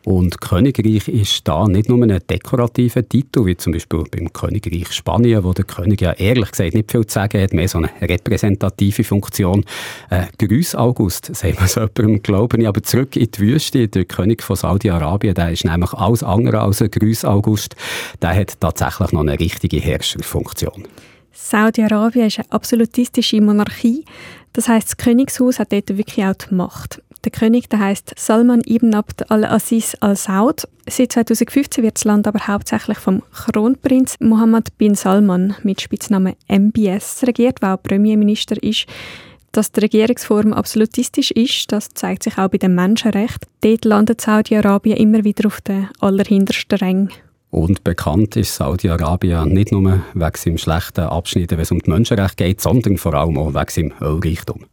[0.09, 5.45] Und Königreich ist da nicht nur ein dekorativer Titel, wie zum Beispiel beim Königreich Spanien,
[5.45, 9.05] wo der König ja ehrlich gesagt nicht viel zu sagen hat, mehr so eine repräsentative
[9.05, 9.67] Funktion.
[10.09, 13.87] Äh, Grüß August, sagt man so jemandem, glaube ich, aber zurück in die Wüste.
[13.87, 17.77] Der König von Saudi-Arabien, der ist nämlich alles andere als ein Grüß August.
[18.23, 20.89] Der hat tatsächlich noch eine richtige Herrscherfunktion.
[21.33, 24.07] Saudi-Arabien ist eine absolutistische Monarchie.
[24.55, 27.03] Das heißt, das Königshaus hat dort wirklich auch die Macht.
[27.25, 30.69] Der König der heißt Salman ibn Abd al-Aziz al-Saud.
[30.89, 37.23] Seit 2015 wird das Land aber hauptsächlich vom Kronprinz Mohammed bin Salman mit Spitznamen MBS
[37.27, 38.87] regiert, der auch Premierminister ist.
[39.53, 43.49] Dass die Regierungsform absolutistisch ist, das zeigt sich auch bei den Menschenrechten.
[43.63, 47.11] Dort landet Saudi-Arabien immer wieder auf den allerhintersten Rängen.
[47.51, 52.45] Und bekannt ist Saudi-Arabien nicht nur wegen seinem schlechten Abschnitt, wenn es um die Menschenrechte
[52.45, 54.67] geht, sondern vor allem auch wegen seinem Ölreichtum.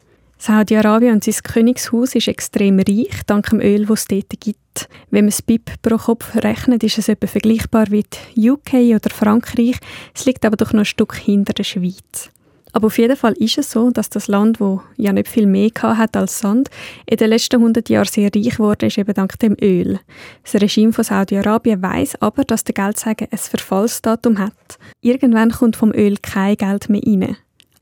[0.46, 4.88] Saudi-Arabien und sein Königshaus ist extrem reich, dank dem Öl, das es dort gibt.
[5.10, 9.80] Wenn man das BIP pro Kopf rechnet, ist es etwa vergleichbar die UK oder Frankreich.
[10.14, 12.30] Es liegt aber doch noch ein Stück hinter der Schweiz.
[12.74, 15.72] Aber auf jeden Fall ist es so, dass das Land, wo ja nicht viel mehr
[15.82, 16.70] hat als Sand,
[17.08, 20.00] in den letzten 100 Jahren sehr reich wurde, ist eben dank dem Öl.
[20.44, 24.78] Das Regime von Saudi-Arabien weiß aber, dass der Geldsäge ein Verfallsdatum hat.
[25.02, 27.38] Irgendwann kommt vom Öl kein Geld mehr rein.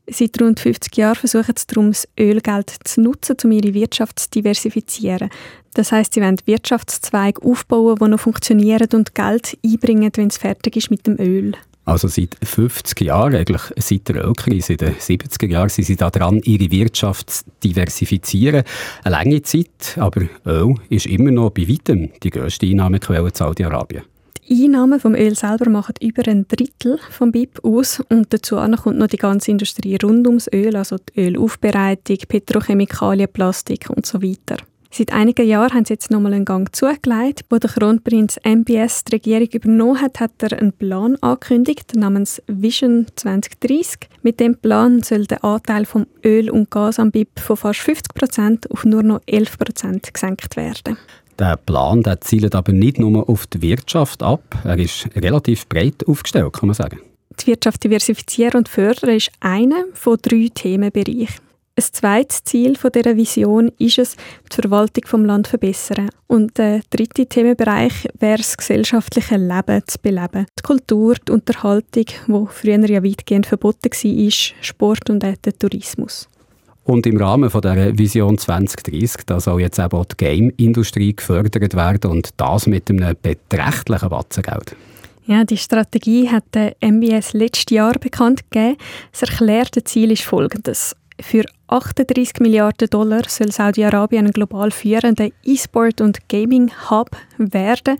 [0.07, 4.29] Seit rund 50 Jahren versuchen sie darum, das Ölgeld zu nutzen, um ihre Wirtschaft zu
[4.31, 5.29] diversifizieren.
[5.75, 10.75] Das heißt, sie wollen Wirtschaftszweige aufbauen, die noch funktionieren und Geld einbringen, wenn es fertig
[10.75, 11.53] ist mit dem Öl.
[11.85, 16.41] Also seit 50 Jahren, eigentlich seit der Ölkrise in den 70er Jahren, sind sie daran,
[16.43, 18.63] ihre Wirtschaft zu diversifizieren.
[19.03, 24.03] Eine lange Zeit, aber Öl ist immer noch bei weitem die grösste Einnahmequelle in Saudi-Arabien.
[24.49, 29.07] Einnahmen vom Öl selber machen über ein Drittel vom BIP aus und dazu kommt noch
[29.07, 34.57] die ganze Industrie rund ums Öl, also die Ölaufbereitung, Petrochemikalien, Plastik und so weiter.
[34.95, 37.45] Seit einigen Jahren haben sie jetzt nochmal einen Gang zugelegt.
[37.49, 43.07] Wo der Kronprinz MBS die Regierung übernommen hat, hat er einen Plan angekündigt namens Vision
[43.15, 44.07] 2030.
[44.21, 48.13] Mit dem Plan soll der Anteil vom Öl und Gas am BIP von fast 50
[48.13, 50.95] Prozent auf nur noch 11 Prozent gesenkt werden.
[51.43, 56.07] Der Plan der zielt aber nicht nur auf die Wirtschaft ab, er ist relativ breit
[56.07, 57.01] aufgestellt, kann man sagen.
[57.37, 61.43] Die Wirtschaft diversifizieren und fördern ist einer von drei Themenbereichen.
[61.75, 64.15] Ein zweites Ziel dieser Vision ist es,
[64.55, 66.09] die Verwaltung vom Land zu verbessern.
[66.27, 70.45] Und der dritte Themenbereich wäre das gesellschaftliche Leben zu beleben.
[70.57, 76.29] Die Kultur, die Unterhaltung, die früher ja weitgehend verboten war, Sport und auch der Tourismus.
[76.85, 82.11] Und im Rahmen von der Vision 2030, da soll jetzt auch die Game-Industrie gefördert werden
[82.11, 84.75] und das mit einem beträchtlichen Batzengeld.
[85.25, 88.75] Ja, die Strategie hat der MBS letztes Jahr bekannt gegeben.
[89.11, 90.95] Das erklärte Ziel ist folgendes.
[91.21, 97.97] Für 38 Milliarden Dollar soll Saudi-Arabien ein global führender E-Sport- und Gaming-Hub werden.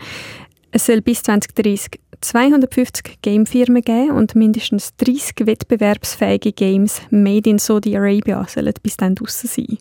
[0.76, 7.96] Es soll bis 2030 250 Gamefirmen geben und mindestens 30 wettbewerbsfähige Games made in Saudi
[7.96, 9.78] Arabia sollen bis dann draussen sein.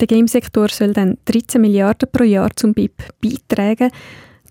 [0.00, 3.90] Der Gamesektor soll dann 13 Milliarden pro Jahr zum BIP beitragen.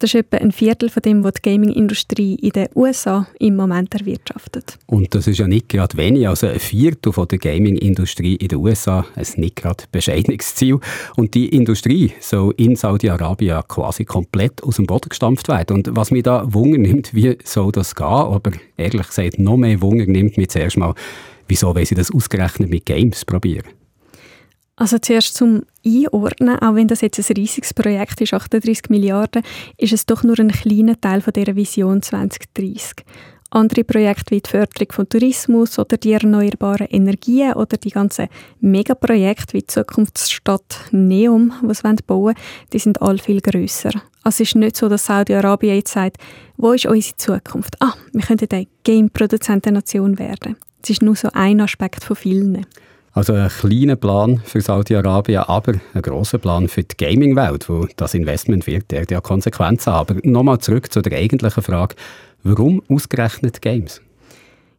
[0.02, 3.94] Das ist etwa ein Viertel von dem, was die Gaming-Industrie in den USA im Moment
[3.94, 4.80] erwirtschaftet.
[4.88, 6.28] Und das ist ja nicht gerade wenig.
[6.28, 10.80] Also ein Viertel von der Gaming-Industrie in den USA ist nicht gerade bescheidenes Ziel.
[11.18, 15.78] Und die Industrie soll in Saudi-Arabien quasi komplett aus dem Boden gestampft werden.
[15.78, 18.08] Und was mich da Wunder nimmt, wie soll das gehen?
[18.08, 20.96] Aber ehrlich gesagt, noch mehr Wunder nimmt mich zuerst mal,
[21.48, 23.68] wieso wollen sie das ausgerechnet mit Games probieren?
[24.82, 29.44] Also zuerst zum Einordnen, auch wenn das jetzt ein riesiges Projekt ist, 38 Milliarden,
[29.78, 33.06] ist es doch nur ein kleiner Teil von dieser Vision 2030.
[33.52, 38.28] Andere Projekte wie die Förderung von Tourismus oder die erneuerbaren Energien oder die ganzen
[38.60, 42.36] Megaprojekte wie die Zukunftsstadt Neom, die sie bauen wollen,
[42.74, 43.92] die sind all viel grösser.
[44.24, 46.18] Also es ist nicht so, dass Saudi-Arabien jetzt sagt,
[46.58, 47.76] wo ist unsere Zukunft?
[47.82, 50.56] Ah, wir könnten eine Game-Produzentennation werden.
[50.82, 52.66] Das ist nur so ein Aspekt von vielen.
[53.14, 58.14] Also ein kleiner Plan für Saudi-Arabien, aber ein großer Plan für die Gaming-Welt, wo das
[58.14, 60.18] Investment wird ja Konsequenzen haben.
[60.18, 61.96] Aber nochmal zurück zu der eigentlichen Frage,
[62.44, 64.02] warum ausgerechnet Games?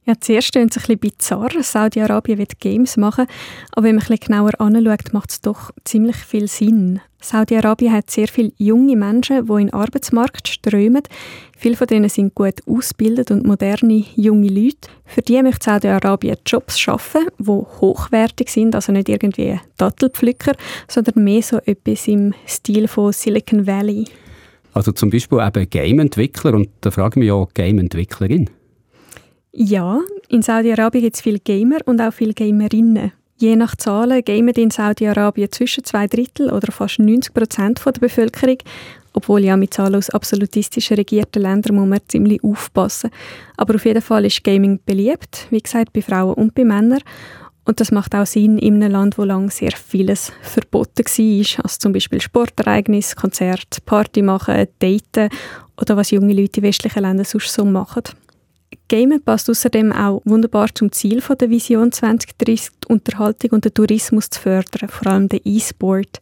[0.04, 1.50] Ja, zuerst klingt es ein bisschen bizarr.
[1.62, 3.26] Saudi-Arabien wird Games machen,
[3.70, 7.00] aber wenn man ein bisschen genauer anschaut, macht es doch ziemlich viel Sinn.
[7.20, 11.02] Saudi-Arabien hat sehr viele junge Menschen, die in den Arbeitsmarkt strömen.
[11.56, 14.88] Viele von denen sind gut ausgebildet und moderne junge Leute.
[15.04, 20.54] Für die möchte Saudi-Arabien Jobs schaffen, die hochwertig sind, also nicht irgendwie Dattelpflücker,
[20.88, 24.06] sondern mehr so etwas im Stil von Silicon Valley.
[24.72, 28.50] Also zum Beispiel eben Game-Entwickler und da frage ich mich auch Game-Entwicklerin.
[29.54, 33.12] Ja, in Saudi-Arabien gibt es viele Gamer und auch viele Gamerinnen.
[33.36, 38.56] Je nach Zahlen gamen in Saudi-Arabien zwischen zwei Drittel oder fast 90 Prozent der Bevölkerung.
[39.12, 43.10] Obwohl ja mit Zahlen aus absolutistisch regierten Ländern muss man ziemlich aufpassen.
[43.58, 47.00] Aber auf jeden Fall ist Gaming beliebt, wie gesagt, bei Frauen und bei Männern.
[47.66, 51.64] Und das macht auch Sinn in einem Land, wo lange sehr vieles verboten war.
[51.64, 55.28] Also zum Beispiel Sportereignisse, Konzerte, Party machen, Daten
[55.78, 58.04] oder was junge Leute in westlichen Ländern sonst so machen.
[58.92, 63.72] Gamen passt außerdem auch wunderbar zum Ziel von der Vision 2030, die Unterhaltung und den
[63.72, 66.20] Tourismus zu fördern, vor allem den E-Sport.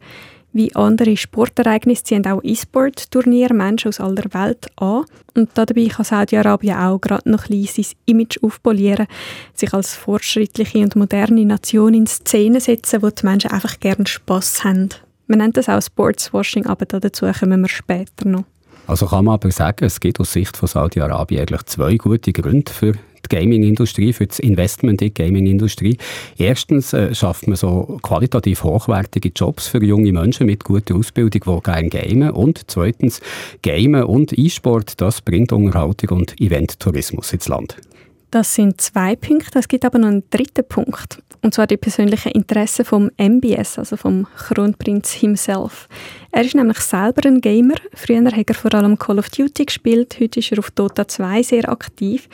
[0.53, 5.05] Wie andere Sportereignisse ziehen auch E-Sport-Turniere Menschen aus aller Welt an.
[5.35, 9.09] Und dabei kann Saudi-Arabien auch gerade noch ein sein Image aufpolieren,
[9.53, 14.63] sich als fortschrittliche und moderne Nation in Szene setzen, wo die Menschen einfach gerne Spass
[14.63, 14.91] haben.
[15.27, 18.45] Man nennt das auch Sportswashing, aber dazu kommen wir später noch.
[18.91, 22.73] Also kann man aber sagen, es gibt aus Sicht von Saudi-Arabien eigentlich zwei gute Gründe
[22.73, 25.97] für die Gaming-Industrie, für das Investment in die Gaming-Industrie.
[26.37, 31.39] Erstens äh, schafft man so qualitativ hochwertige Jobs für junge Menschen mit guter Ausbildung, die
[31.39, 32.31] gerne gamen.
[32.33, 33.21] Und zweitens,
[33.63, 37.77] Gamen und E-Sport, das bringt Unterhaltung und Event-Tourismus ins Land.
[38.33, 39.61] Das sind zwei Punkte.
[39.61, 41.23] Es gibt aber noch einen dritten Punkt.
[41.43, 45.89] Und zwar die persönlichen Interessen vom MBS, also vom Kronprinz himself.
[46.33, 47.77] Er ist nämlich selber ein Gamer.
[47.95, 50.19] Früher hat er vor allem Call of Duty gespielt.
[50.21, 52.29] Heute ist er auf Dota 2 sehr aktiv.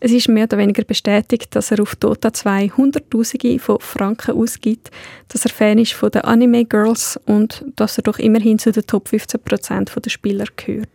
[0.00, 4.90] Es ist mehr oder weniger bestätigt, dass er auf Dota 2 Hunderttausende von Franken ausgibt,
[5.26, 8.86] dass er Fan ist von den Anime Girls und dass er doch immerhin zu den
[8.86, 10.88] Top 15% der Spieler gehört.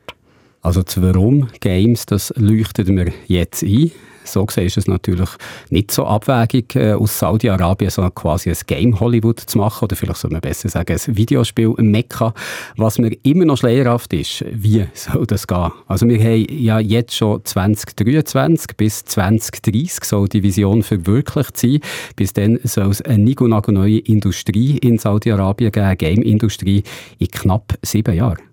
[0.61, 3.91] Also das Warum Games, das leuchtet mir jetzt ein.
[4.25, 5.29] So gesehen ist es natürlich
[5.69, 10.19] nicht so abwägig, äh, aus Saudi-Arabien so quasi ein Game Hollywood zu machen, oder vielleicht
[10.19, 12.33] soll man besser sagen, ein Videospiel Mekka.
[12.77, 15.71] Was mir immer noch schleierhaft ist, wie soll das gehen?
[15.87, 21.79] Also wir haben ja jetzt schon 2023 bis 2030 soll die Vision verwirklicht sein.
[22.15, 23.33] Bis dann soll es eine
[23.67, 26.83] neue Industrie in Saudi-Arabien geben, Game-Industrie
[27.19, 28.52] in knapp sieben Jahren.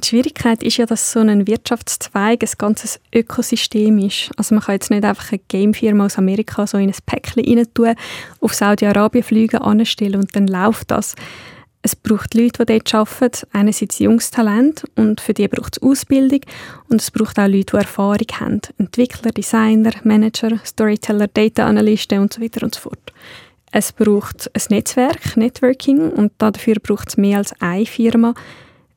[0.00, 4.30] Die Schwierigkeit ist ja, dass so ein Wirtschaftszweig ein ganzes Ökosystem ist.
[4.38, 7.66] Also man kann jetzt nicht einfach eine Gamefirma aus Amerika so in ein Päckchen rein
[7.74, 7.94] tun,
[8.40, 11.14] auf Saudi-Arabien fliegen, anstellen und dann läuft das.
[11.82, 16.40] Es braucht Leute, die dort arbeiten, einerseits junges Talent und für die braucht es Ausbildung
[16.88, 18.60] und es braucht auch Leute, die Erfahrung haben.
[18.78, 23.12] Entwickler, Designer, Manager, Storyteller, Data Analysten und so weiter und so fort.
[23.72, 28.32] Es braucht ein Netzwerk, Networking und dafür braucht es mehr als eine Firma,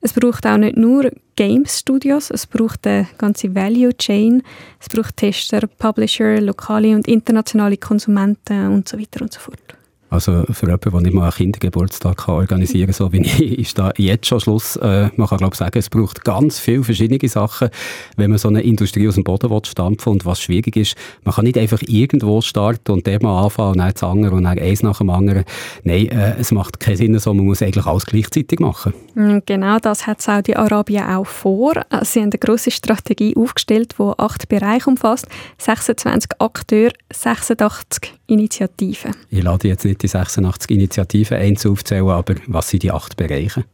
[0.06, 4.44] es braucht auch nicht nur Game Studios, es braucht eine ganze Value Chain,
[4.80, 9.76] es braucht Tester, Publisher, lokale und internationale Konsumenten und so weiter und so fort.
[10.16, 13.78] Also für jemanden, der nicht mal einen Kindergeburtstag kann organisieren kann, so wie ich, ist
[13.78, 14.78] da jetzt schon Schluss.
[14.78, 17.70] Äh, man kann glaube sagen, es braucht ganz viele verschiedene Sachen,
[18.16, 21.36] wenn man so eine Industrie aus dem Boden will stampfen Und was schwierig ist, man
[21.36, 24.58] kann nicht einfach irgendwo starten und der mal anfangen und dann das andere und dann
[24.58, 25.44] eins nach dem anderen.
[25.84, 28.94] Nein, äh, es macht keinen Sinn so, man muss eigentlich alles gleichzeitig machen.
[29.16, 31.74] Mm, genau das hat Saudi-Arabien auch vor.
[32.04, 39.16] Sie haben eine grosse Strategie aufgestellt, die acht Bereiche umfasst, 26 Akteure, 86 Initiativen.
[39.30, 43.66] Ich lade jetzt nicht die 86 Initiativen einzeln aufzählen, aber was sind die acht Bereiche?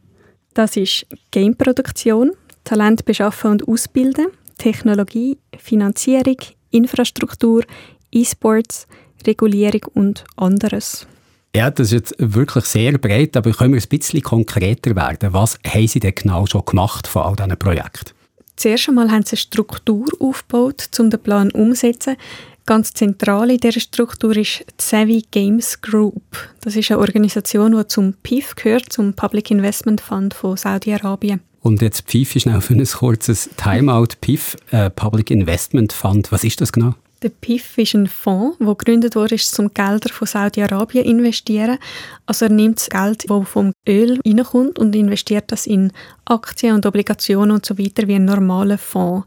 [0.54, 2.32] Das ist Gameproduktion,
[2.64, 4.26] Talent beschaffen und ausbilden,
[4.58, 6.36] Technologie, Finanzierung,
[6.70, 7.64] Infrastruktur,
[8.12, 8.86] E-Sports,
[9.26, 11.06] Regulierung und anderes.
[11.54, 15.32] Ja, das ist jetzt wirklich sehr breit, aber können wir ein bisschen konkreter werden?
[15.32, 18.12] Was haben Sie denn genau schon gemacht von all diesen Projekten?
[18.56, 22.16] Zuerst einmal haben sie eine Struktur aufgebaut, um den Plan umzusetzen.
[22.64, 26.22] Ganz zentral in dieser Struktur ist die Savvy Games Group.
[26.60, 31.40] Das ist eine Organisation, die zum PIF gehört, zum Public Investment Fund von Saudi-Arabien.
[31.60, 34.08] Und jetzt PIF ist schnell für ein kurzes Timeout.
[34.20, 36.94] PIF, äh, Public Investment Fund, was ist das genau?
[37.22, 41.78] Der PIF ist ein Fonds, der gegründet wurde, um Gelder von Saudi-Arabien zu investieren.
[42.26, 45.92] Also er nimmt das Geld, das vom Öl reinkommt und investiert das in
[46.24, 49.24] Aktien und Obligationen und so weiter wie ein normaler Fonds.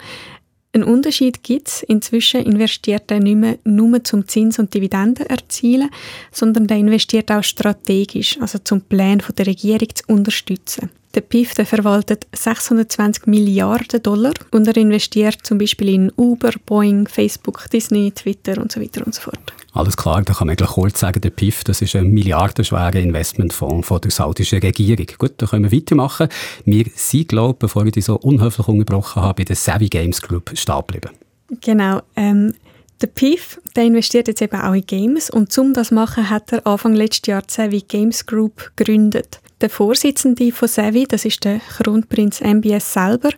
[0.75, 1.83] Ein Unterschied gibt es.
[1.83, 5.89] Inzwischen investiert er nicht mehr nur zum Zins und Dividenden erzielen,
[6.33, 10.89] sondern er investiert auch strategisch, also zum Plan der Regierung zu unterstützen.
[11.13, 17.07] Der PIF der verwaltet 620 Milliarden Dollar und er investiert zum Beispiel in Uber, Boeing,
[17.07, 19.54] Facebook, Disney, Twitter und so weiter und so fort.
[19.75, 23.85] Alles klar, da kann man eigentlich kurz sagen, der PIF, das ist ein milliardenschwerer Investmentfonds
[23.85, 25.05] von der saudischen Regierung.
[25.17, 26.29] Gut, da können wir weitermachen.
[26.63, 30.57] Wir sind, glaube bevor ich dich so unhöflich unterbrochen habe, bei der Savvy Games Group
[30.57, 31.11] stehen geblieben.
[31.59, 32.01] Genau.
[32.15, 32.53] Ähm,
[33.01, 36.65] der PIF der investiert jetzt eben auch in Games und um das machen, hat er
[36.65, 39.41] Anfang letzten Jahr die Savvy Games Group gegründet.
[39.65, 43.31] Der Vorsitzende von Sevi, das ist der Kronprinz MBS selber,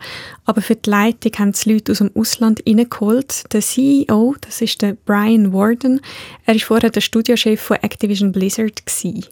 [0.44, 3.46] aber für die Leitung haben sie Leute aus dem Ausland reingeholt.
[3.54, 6.02] Der CEO, das ist der Brian Warden,
[6.46, 8.86] er war vorher der Studiochef von Activision Blizzard.
[8.86, 9.24] Gewesen.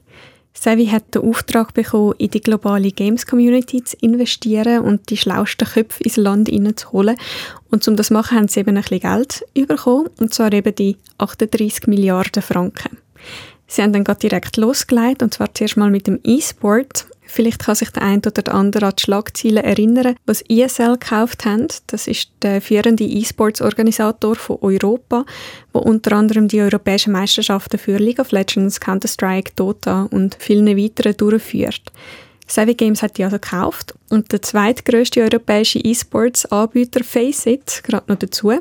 [0.54, 6.02] Sevi hat den Auftrag bekommen, in die globale Games-Community zu investieren und die schlauesten Köpfe
[6.02, 7.18] ins Land hineinzuholen.
[7.72, 10.74] Und um das zu machen, haben sie eben ein bisschen Geld bekommen, und zwar eben
[10.74, 13.05] die 38 Milliarden Franken.
[13.68, 17.08] Sie haben dann gerade direkt losgelegt, und zwar zuerst mal mit dem E-Sport.
[17.28, 21.46] Vielleicht kann sich der eine oder der andere an die Schlagziele erinnern, was ESL gekauft
[21.46, 21.68] haben.
[21.88, 25.26] Das ist der führende E-Sports-Organisator von Europa,
[25.74, 31.14] wo unter anderem die europäischen Meisterschaften für League of Legends, Counter-Strike, Dota und viele weitere
[31.14, 31.92] durchführt.
[32.48, 38.54] Savvy Games hat die also gekauft und der zweitgrößte europäische E-Sports-Anbieter Faceit gerade noch dazu.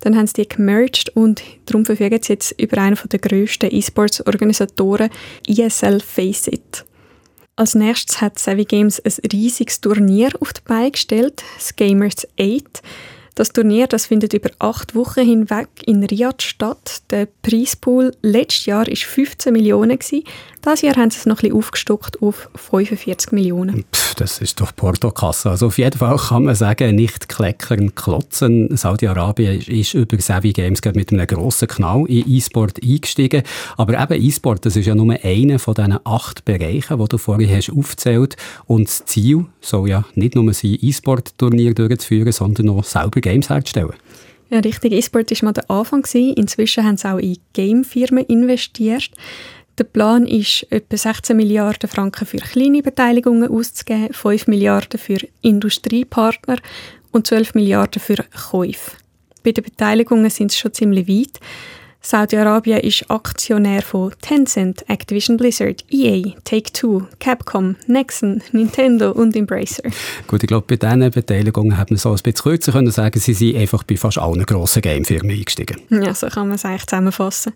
[0.00, 5.10] Dann haben sie die gemerged und darum verfügen sie jetzt über einen der grössten E-Sports-Organisatoren,
[5.46, 6.84] ESL Faceit.
[7.54, 12.82] Als nächstes hat Savvy Games ein riesiges Turnier auf die Beine gestellt, das Gamers 8.
[13.38, 17.02] Das Turnier das findet über acht Wochen hinweg in Riyadh statt.
[17.10, 19.96] Der Preispool letztes Jahr war 15 Millionen.
[20.68, 23.86] Dieses Jahr haben sie es noch ein bisschen aufgestockt auf 45 Millionen.
[23.90, 25.48] Pff, das ist doch Portokasse.
[25.48, 28.76] Also auf jeden Fall kann man sagen, nicht kleckern, klotzen.
[28.76, 33.44] Saudi-Arabien ist über Savvy Games mit einem grossen Knall in E-Sport eingestiegen.
[33.78, 37.48] Aber eben E-Sport, das ist ja nur einer von diesen acht Bereichen, die du vorhin
[37.48, 38.36] hast aufgezählt.
[38.66, 43.94] Und das Ziel soll ja nicht nur sein, E-Sport-Turnier durchzuführen, sondern auch selber Games herzustellen.
[44.50, 44.92] Ja, richtig.
[44.92, 46.04] E-Sport war mal der Anfang.
[46.12, 49.10] Inzwischen haben sie auch in Gamefirmen investiert.
[49.78, 56.56] Der Plan ist, etwa 16 Milliarden Franken für kleine Beteiligungen auszugeben, 5 Milliarden für Industriepartner
[57.12, 58.16] und 12 Milliarden für
[58.50, 58.96] Käufe.
[59.44, 61.40] Bei den Beteiligungen sind es schon ziemlich weit.
[62.00, 69.82] Saudi-Arabien ist Aktionär von Tencent, Activision Blizzard, EA, Take-Two, Capcom, Nexon, Nintendo und Embracer.
[70.26, 73.34] Gut, ich glaube, bei diesen Beteiligungen hat man so ein bisschen kürzer können sagen, sie
[73.34, 75.76] sind einfach bei fast allen grossen Gamefirmen eingestiegen.
[75.90, 77.52] Ja, so kann man es eigentlich zusammenfassen.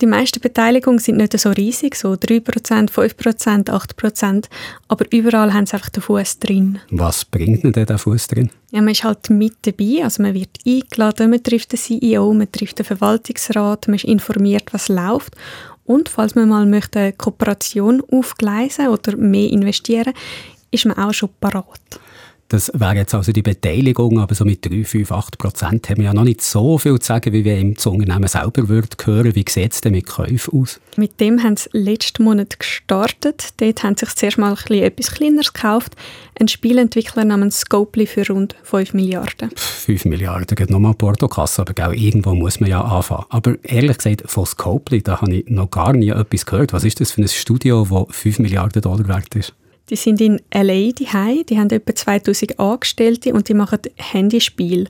[0.00, 4.44] Die meisten Beteiligungen sind nicht so riesig, so 3%, 5%, 8%,
[4.88, 6.80] aber überall haben sie einfach den Fuß drin.
[6.90, 8.50] Was bringt denn der Fuß drin?
[8.72, 12.52] Ja, man ist halt mit dabei, also man wird eingeladen, man trifft den CEO, man
[12.52, 15.34] trifft den Verwaltungsrat, man ist informiert, was läuft
[15.86, 20.12] und falls man mal möchte eine Kooperation aufgleisen oder mehr investieren,
[20.70, 21.80] ist man auch schon parat.
[22.48, 26.04] Das wäre jetzt also die Beteiligung, aber so mit 3, 5, 8 Prozent haben wir
[26.04, 29.34] ja noch nicht so viel zu sagen, wie wir im Unternehmen selber würden hören.
[29.34, 30.80] Wie sieht es denn mit Käufen aus?
[30.96, 33.48] Mit dem haben sie letzten Monat gestartet.
[33.56, 35.96] Dort haben sie sich zuerst mal ein etwas Kleineres gekauft.
[36.38, 39.50] Ein Spielentwickler namens Scopely für rund 5 Milliarden.
[39.56, 43.24] 5 Milliarden, geht nochmal Portokasse, aber auch irgendwo muss man ja anfangen.
[43.28, 46.72] Aber ehrlich gesagt, von Scopely, da habe ich noch gar nie etwas gehört.
[46.72, 49.52] Was ist das für ein Studio, das 5 Milliarden Dollar wert ist?
[49.88, 51.08] Die sind in LA die
[51.44, 54.88] Die haben etwa 2000 Angestellte und die machen Handyspiel.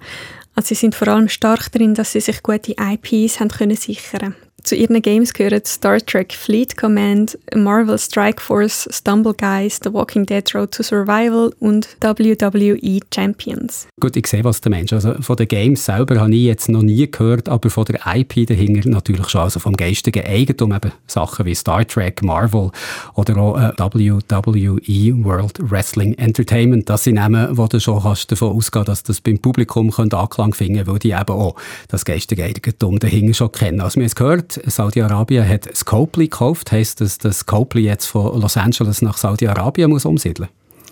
[0.54, 4.35] Also sie sind vor allem stark darin, dass sie sich gute IPs haben können sichern.
[4.62, 10.27] Zu ihren Games gehören Star Trek Fleet Command, Marvel Strike Force, Stumble Guys, The Walking
[10.27, 13.87] Dead Road to Survival und WWE Champions.
[14.01, 14.92] Gut, ich sehe, was der Mensch.
[14.92, 18.47] Also von den Games selber habe ich jetzt noch nie gehört, aber von der IP
[18.49, 19.42] dahinter natürlich schon.
[19.42, 22.71] Also vom geistigen Eigentum, eben Sachen wie Star Trek, Marvel
[23.14, 26.88] oder auch äh, WWE World Wrestling Entertainment.
[26.90, 30.77] Das sind Namen, wo du schon kannst davon ausgehen dass das beim Publikum Anklang finden
[30.77, 31.57] könnte, weil die eben auch
[31.88, 33.81] das geistige Eigentum dahinter schon kennen.
[33.81, 36.72] Also wir haben es gehört, Saudi-Arabien hat Scopely gekauft.
[36.72, 40.48] Heißt das, dass Scopely jetzt von Los Angeles nach Saudi-Arabien muss umsiedeln?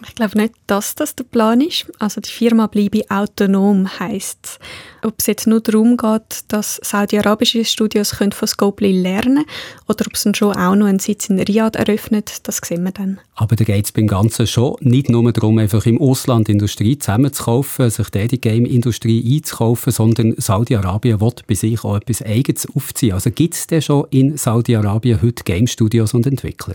[0.06, 1.86] Ich glaube nicht, dass das der Plan ist.
[1.98, 4.58] Also die Firma bleibe autonom, heißt
[5.02, 9.44] Ob es jetzt nur darum geht, dass saudi-arabische Studios können von Scopely lernen
[9.88, 12.92] oder ob es dann schon auch noch einen Sitz in Riyadh eröffnet, das sehen wir
[12.92, 13.18] dann.
[13.34, 17.90] Aber da geht es beim Ganzen schon nicht nur darum, einfach im Ausland Industrie zusammenzukaufen,
[17.90, 23.14] sich dort die Game-Industrie einzukaufen, sondern Saudi-Arabien will bei sich auch etwas Eigenes aufziehen.
[23.14, 26.74] Also gibt es denn schon in Saudi-Arabien heute Game-Studios und Entwickler?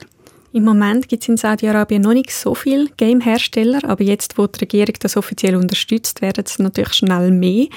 [0.52, 4.62] Im Moment gibt es in Saudi-Arabien noch nicht so viele Game-Hersteller, aber jetzt, wo die
[4.62, 7.68] Regierung das offiziell unterstützt, werden es natürlich schnell mehr.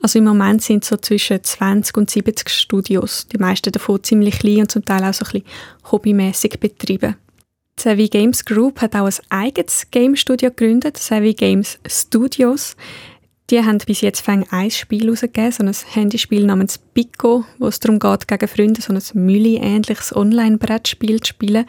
[0.00, 4.60] Also im Moment sind so zwischen 20 und 70 Studios, die meisten davon ziemlich klein
[4.60, 7.16] und zum Teil auch so ein bisschen hobbymäßig betrieben.
[7.78, 12.76] Die Savvy Games Group hat auch ein eigenes Game-Studio gegründet, Savvy Games Studios.
[13.50, 17.98] Die haben bis jetzt ein Spiel herausgegeben, so ein Handyspiel namens Pico, wo es darum
[17.98, 21.66] geht, gegen Freunde so ein Mülli-ähnliches Online-Brettspiel zu spielen.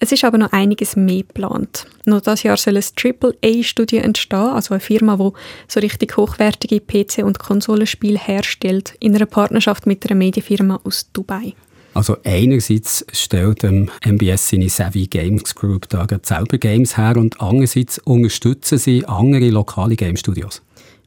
[0.00, 1.86] Es ist aber noch einiges mehr geplant.
[2.04, 5.30] Noch dieses Jahr soll ein AAA-Studio entstehen, also eine Firma, die
[5.68, 11.54] so richtig hochwertige PC- und Konsolenspiele herstellt, in einer Partnerschaft mit einer Medienfirma aus Dubai.
[11.94, 17.98] Also einerseits stellt ähm, MBS seine Savvy Games Group da selber Games her und andererseits
[17.98, 20.60] unterstützen sie andere lokale Game Studios.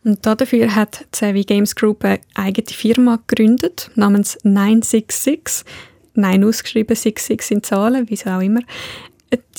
[0.06, 5.65] Und dafür hat die Savvy Games Group eine eigene Firma gegründet namens 966
[6.17, 8.62] Nein ausgeschrieben, 66 in Zahlen, wieso auch immer.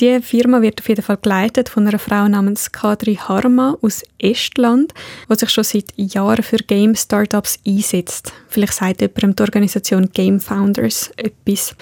[0.00, 4.94] Die Firma wird auf jeden Fall geleitet von einer Frau namens Kadri Harma aus Estland,
[5.30, 8.32] die sich schon seit Jahren für Game-Startups einsetzt.
[8.48, 11.76] Vielleicht sagt jemand die Organisation Game Founders etwas.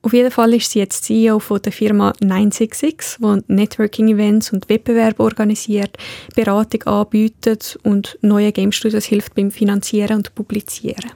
[0.00, 5.22] Auf jeden Fall ist sie jetzt CEO von der Firma 966, die Networking-Events und Wettbewerbe
[5.22, 5.96] organisiert,
[6.34, 11.10] Beratung anbietet und neue Game Studios hilft beim Finanzieren und Publizieren.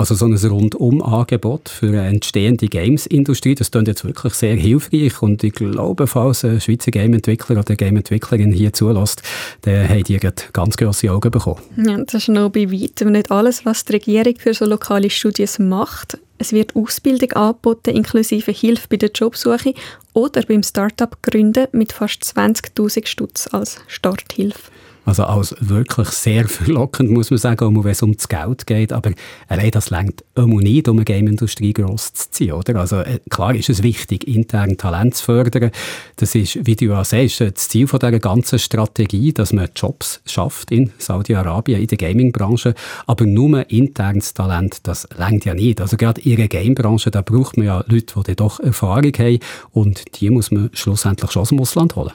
[0.00, 5.44] Also so ein Rundum-Angebot für eine entstehende Games-Industrie, das klingt jetzt wirklich sehr hilfreich und
[5.44, 9.20] ich glaube, falls ein Schweizer Game-Entwickler oder Game-Entwicklerin hier zulässt,
[9.60, 11.60] dann haben die ganz grosse Augen bekommen.
[11.76, 15.58] Ja, das ist noch bei weitem nicht alles, was die Regierung für so lokale Studios
[15.58, 16.16] macht.
[16.38, 19.74] Es wird Ausbildung angeboten, inklusive Hilfe bei der Jobsuche
[20.14, 24.70] oder beim Start-up gründen mit fast 20'000 Stutz als Starthilfe.
[25.04, 28.92] Also als wirklich sehr verlockend, muss man sagen, auch wenn es um das Geld geht.
[28.92, 29.12] Aber
[29.48, 32.52] allein das längt immer nicht, um eine Game-Industrie gross zu ziehen.
[32.52, 32.76] Oder?
[32.76, 35.70] Also äh, klar ist es wichtig, intern Talent zu fördern.
[36.16, 40.20] Das ist, wie du ja sagst, das Ziel von dieser ganzen Strategie, dass man Jobs
[40.26, 42.74] schafft in Saudi-Arabien, in der Gaming-Branche.
[43.06, 45.80] Aber nur internes Talent, das längt ja nicht.
[45.80, 49.38] Also gerade in der Game-Branche, da braucht man ja Leute, die doch Erfahrung haben.
[49.72, 52.12] Und die muss man schlussendlich schon aus dem Ausland holen.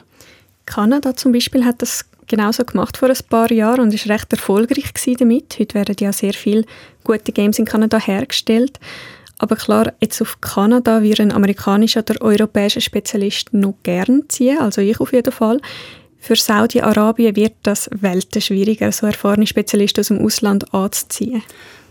[0.66, 4.92] Kanada zum Beispiel hat das genauso gemacht vor ein paar Jahren und ist recht erfolgreich
[5.18, 5.56] damit.
[5.58, 6.64] Heute werden ja sehr viele
[7.04, 8.78] gute Games in Kanada hergestellt.
[9.38, 14.80] Aber klar, jetzt auf Kanada würde ein amerikanischer oder europäischer Spezialist noch gern ziehen, also
[14.80, 15.60] ich auf jeden Fall.
[16.18, 21.42] Für Saudi-Arabien wird das Welten schwieriger, so erfahrene Spezialisten aus dem Ausland anzuziehen.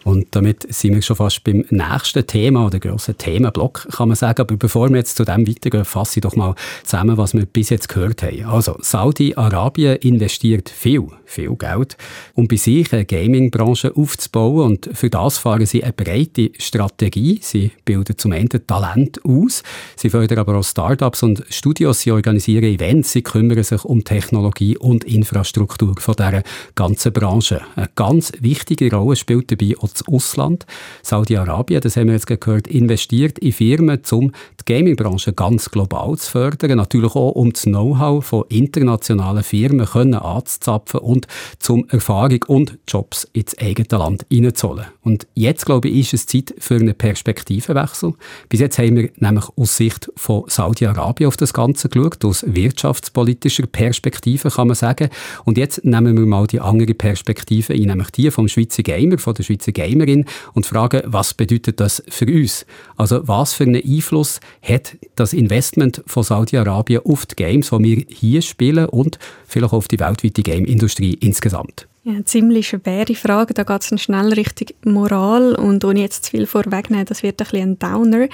[0.05, 4.41] Und damit sind wir schon fast beim nächsten Thema oder grossen Themenblock, kann man sagen.
[4.41, 6.53] Aber bevor wir jetzt zu dem weitergehen, fasse ich doch mal
[6.83, 8.45] zusammen, was wir bis jetzt gehört haben.
[8.45, 11.97] Also, Saudi-Arabien investiert viel, viel Geld,
[12.35, 14.65] um bei sich eine Gaming-Branche aufzubauen.
[14.65, 17.39] Und für das fahren sie eine breite Strategie.
[17.41, 19.63] Sie bilden zum Ende Talent aus.
[19.95, 22.01] Sie fördern aber auch Startups und Studios.
[22.01, 23.11] Sie organisieren Events.
[23.11, 26.43] Sie kümmern sich um Technologie und Infrastruktur von dieser
[26.75, 27.61] ganzen Branche.
[27.75, 30.65] Eine ganz wichtige Rolle spielt dabei auch das Ausland.
[31.01, 34.31] Saudi-Arabien, das haben wir jetzt gehört, investiert in Firmen, um
[34.67, 36.77] die Gaming-Branche ganz global zu fördern.
[36.77, 41.27] Natürlich auch, um das Know-how von internationalen Firmen können anzuzapfen und
[41.59, 44.85] zum Erfahrung und Jobs ins eigene Land hineinzuholen.
[45.01, 48.13] Und jetzt, glaube ich, ist es Zeit für einen Perspektivenwechsel.
[48.49, 53.67] Bis jetzt haben wir nämlich aus Sicht von Saudi-Arabien auf das Ganze geschaut, aus wirtschaftspolitischer
[53.67, 55.09] Perspektive kann man sagen.
[55.45, 59.33] Und jetzt nehmen wir mal die andere Perspektive ein, nämlich die vom Schweizer Gamer, von
[59.33, 62.65] der Schweizer Gamer Gamerin und fragen, was bedeutet das für uns?
[62.97, 68.05] Also was für einen Einfluss hat das Investment von Saudi-Arabien auf die Games, die wir
[68.07, 71.87] hier spielen und vielleicht auf die weltweite Game-Industrie insgesamt?
[72.03, 73.53] Ja, eine ziemlich schwere Frage.
[73.53, 77.47] Da geht es schnell Richtung Moral und ohne jetzt zu viel vorwegnehmen, das wird ein
[77.47, 78.27] bisschen ein Downer.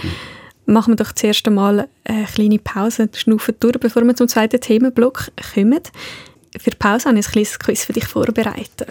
[0.65, 5.31] Machen wir doch zuerst einmal eine kleine Pause, schnaufen durch, bevor wir zum zweiten Themenblock
[5.53, 5.81] kommen
[6.59, 8.87] für die Pause habe ich ein kleines Quiz für dich vorbereitet.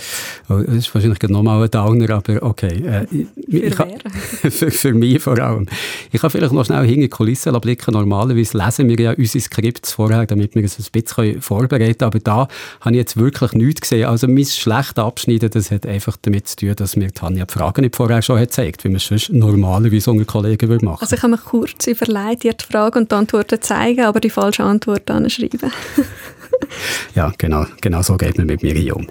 [0.49, 2.83] Oh, das ist wahrscheinlich nochmal ein Downer, aber okay.
[2.87, 3.75] Äh, für, ich,
[4.55, 5.67] für, für, mich vor allem.
[6.11, 7.93] Ich kann vielleicht noch schnell hinter die Kulissen blicken.
[7.93, 12.09] Normalerweise lesen wir ja unsere Skripts vorher, damit wir es ein bisschen vorbereiten können.
[12.09, 12.49] Aber da
[12.81, 14.09] habe ich jetzt wirklich nichts gesehen.
[14.09, 17.83] Also mein schlechtes Abschneiden, das hat einfach damit zu tun, dass mir Tanja die Fragen
[17.83, 21.03] nicht vorher schon gezeigt hat, wie man es sonst normalerweise unter Kollegen würde machen.
[21.03, 24.31] Also ich habe mir kurz überlegt, dir die Frage und die Antworten zeigen, aber die
[24.31, 25.71] falsche Antwort anschreiben.
[27.15, 29.07] ja, genau, genau so geht man mit mir um.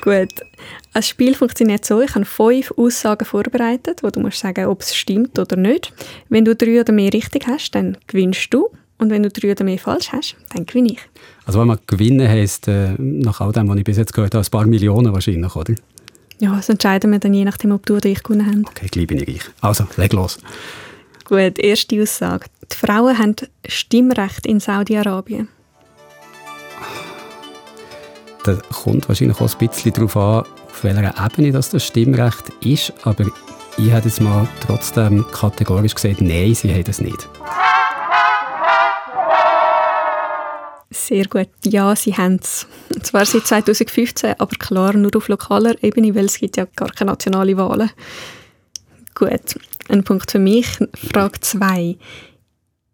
[0.00, 0.28] Gut.
[0.94, 4.96] Ein Spiel funktioniert so, ich habe fünf Aussagen vorbereitet, wo du musst sagen, ob es
[4.96, 5.92] stimmt oder nicht.
[6.28, 8.68] Wenn du drei oder mehr richtig hast, dann gewinnst du.
[8.98, 11.00] Und wenn du drei oder mehr falsch hast, dann gewinne ich.
[11.44, 14.44] Also wenn man gewinnen heisst, äh, nach all dem, was ich bis jetzt gehört habe,
[14.44, 15.74] ein paar Millionen wahrscheinlich, oder?
[16.40, 18.64] Ja, das entscheiden wir dann je nachdem, ob du oder ich gewonnen haben.
[18.66, 19.50] Okay, gleich bin ich reich.
[19.60, 20.38] Also, leg los.
[21.24, 22.46] Gut, erste Aussage.
[22.72, 25.48] Die Frauen haben Stimmrecht in Saudi-Arabien.
[28.44, 32.92] Das kommt wahrscheinlich auch ein bisschen darauf an, auf welcher Ebene das, das Stimmrecht ist.
[33.04, 33.26] Aber
[33.76, 37.28] ich hätte jetzt mal trotzdem kategorisch gesagt, nein, sie haben es nicht.
[40.90, 41.48] Sehr gut.
[41.64, 42.66] Ja, sie haben es.
[42.94, 46.90] Und zwar seit 2015, aber klar nur auf lokaler Ebene, weil es gibt ja gar
[46.90, 47.90] keine nationalen Wahlen.
[49.14, 49.58] Gut,
[49.88, 50.78] ein Punkt für mich.
[51.12, 51.96] Frage 2.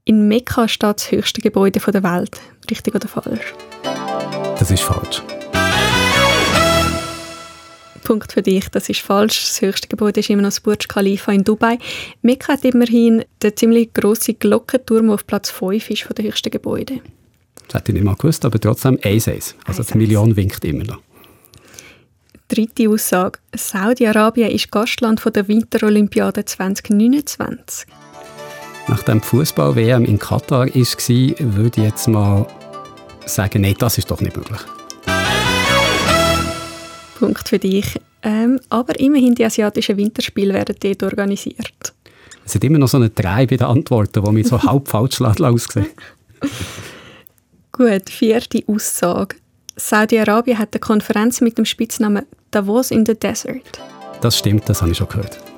[0.06, 2.38] In Mekka steht das höchste Gebäude der Welt.
[2.70, 3.54] Richtig oder falsch?
[4.58, 5.22] Das ist falsch.
[8.02, 9.48] Punkt für dich, das ist falsch.
[9.48, 11.78] Das höchste Gebäude ist immer noch das Burj Khalifa in Dubai.
[12.20, 16.50] Mekka hat immerhin den ziemlich grossen Glockenturm, der auf Platz 5 ist von den höchsten
[16.50, 17.00] Gebäuden.
[17.68, 19.54] Das hätte ich nicht mal gewusst, aber trotzdem 1-1.
[19.64, 21.00] Also die Million winkt immer noch.
[22.48, 23.38] Dritte Aussage.
[23.56, 27.86] Saudi-Arabien ist Gastland von der Winterolympiade 2029.
[28.86, 32.46] Nachdem die Fußball-WM in Katar war, würde ich jetzt mal
[33.24, 34.60] sagen, nein, das ist doch nicht möglich.
[37.18, 37.98] Punkt für dich.
[38.22, 41.94] Ähm, aber immerhin die asiatischen Winterspiele werden dort organisiert.
[42.44, 45.20] Es hat immer noch so eine Drei bei den Antworten, die mich so halb falsch
[45.20, 45.86] aussehen.
[47.72, 49.36] Gut, vierte Aussage.
[49.76, 53.80] Saudi-Arabien hat eine Konferenz mit dem Spitznamen Davos in the Desert.
[54.20, 55.53] Das stimmt, das habe ich schon gehört.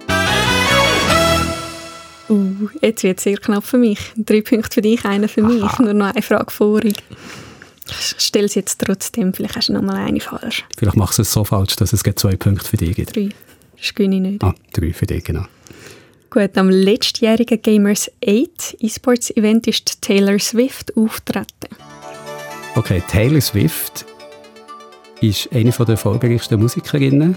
[2.29, 3.99] Uh, jetzt wird es sehr knapp für mich.
[4.17, 5.63] Drei Punkte für dich, einer für mich.
[5.63, 5.83] Aha.
[5.83, 6.97] Nur noch eine Frage vorig.
[7.89, 9.33] Ich stelle es jetzt trotzdem.
[9.33, 10.65] Vielleicht hast du noch mal eine falsch.
[10.77, 13.15] Vielleicht machst du es so falsch, dass es zwei Punkte für dich gibt.
[13.15, 13.29] Drei.
[13.79, 14.45] Das gewinne ich nicht.
[14.45, 15.45] Ah, drei für dich, genau.
[16.31, 21.47] Gut, am letztjährigen Gamers 8 E-Sports Event ist Taylor Swift auftreten.
[22.75, 24.05] Okay, Taylor Swift
[25.21, 27.37] ist eine der erfolgreichsten Musikerinnen.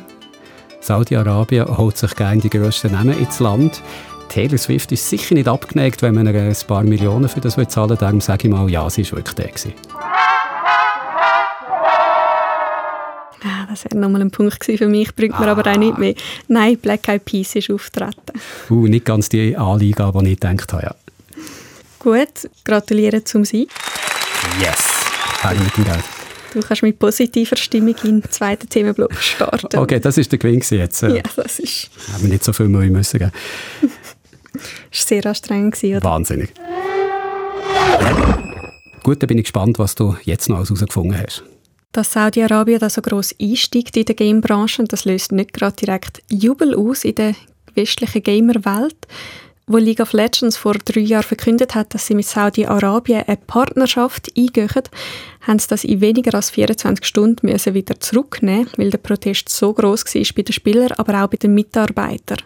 [0.82, 3.82] Saudi-Arabien holt sich gerne die grössten Namen ins Land.
[4.30, 7.98] Taylor Swift ist sicher nicht abgeneigt, wenn man ein paar Millionen für das zahlen will.
[7.98, 9.48] Darum sage ich mal, ja, sie war wirklich der.
[9.48, 9.74] Gewesen.
[13.44, 15.42] Ah, das wäre nochmal ein Punkt für mich, bringt ah.
[15.42, 16.14] mir aber auch nicht mehr.
[16.48, 18.40] Nein, Black Eyed Peas ist auftreten.
[18.70, 20.96] Uh, nicht ganz die Anliege, die ich gedacht habe, ja.
[22.00, 23.70] Gut, gratuliere zum Sieg.
[24.62, 24.78] Yes,
[25.42, 26.04] Fertig mit dem Geld.
[26.54, 29.78] Du kannst mit positiver Stimmung in den zweiten Themenblock starten.
[29.78, 31.02] Okay, das ist der Gewinn jetzt.
[31.02, 31.90] Ja, das ist...
[32.12, 33.32] Haben wir nicht so viel Mühe müssen geben.
[34.54, 35.84] Das war sehr anstrengend.
[35.84, 36.04] Oder?
[36.04, 36.54] Wahnsinnig.
[39.04, 41.44] Gut, dann bin ich gespannt, was du jetzt noch herausgefunden hast.
[41.92, 46.76] Dass Saudi-Arabien da so gross einsteigt in der Gamebranche, das löst nicht gerade direkt Jubel
[46.76, 47.36] aus in der
[47.74, 49.08] westlichen Gamerwelt.
[49.66, 54.32] Wo League of Legends vor drei Jahren verkündet hat, dass sie mit Saudi-Arabien eine Partnerschaft
[54.36, 54.70] eingehen,
[55.42, 59.74] haben sie das in weniger als 24 Stunden müssen wieder zurücknehmen, weil der Protest so
[59.74, 62.40] groß war bei den Spielern, aber auch bei den Mitarbeitern.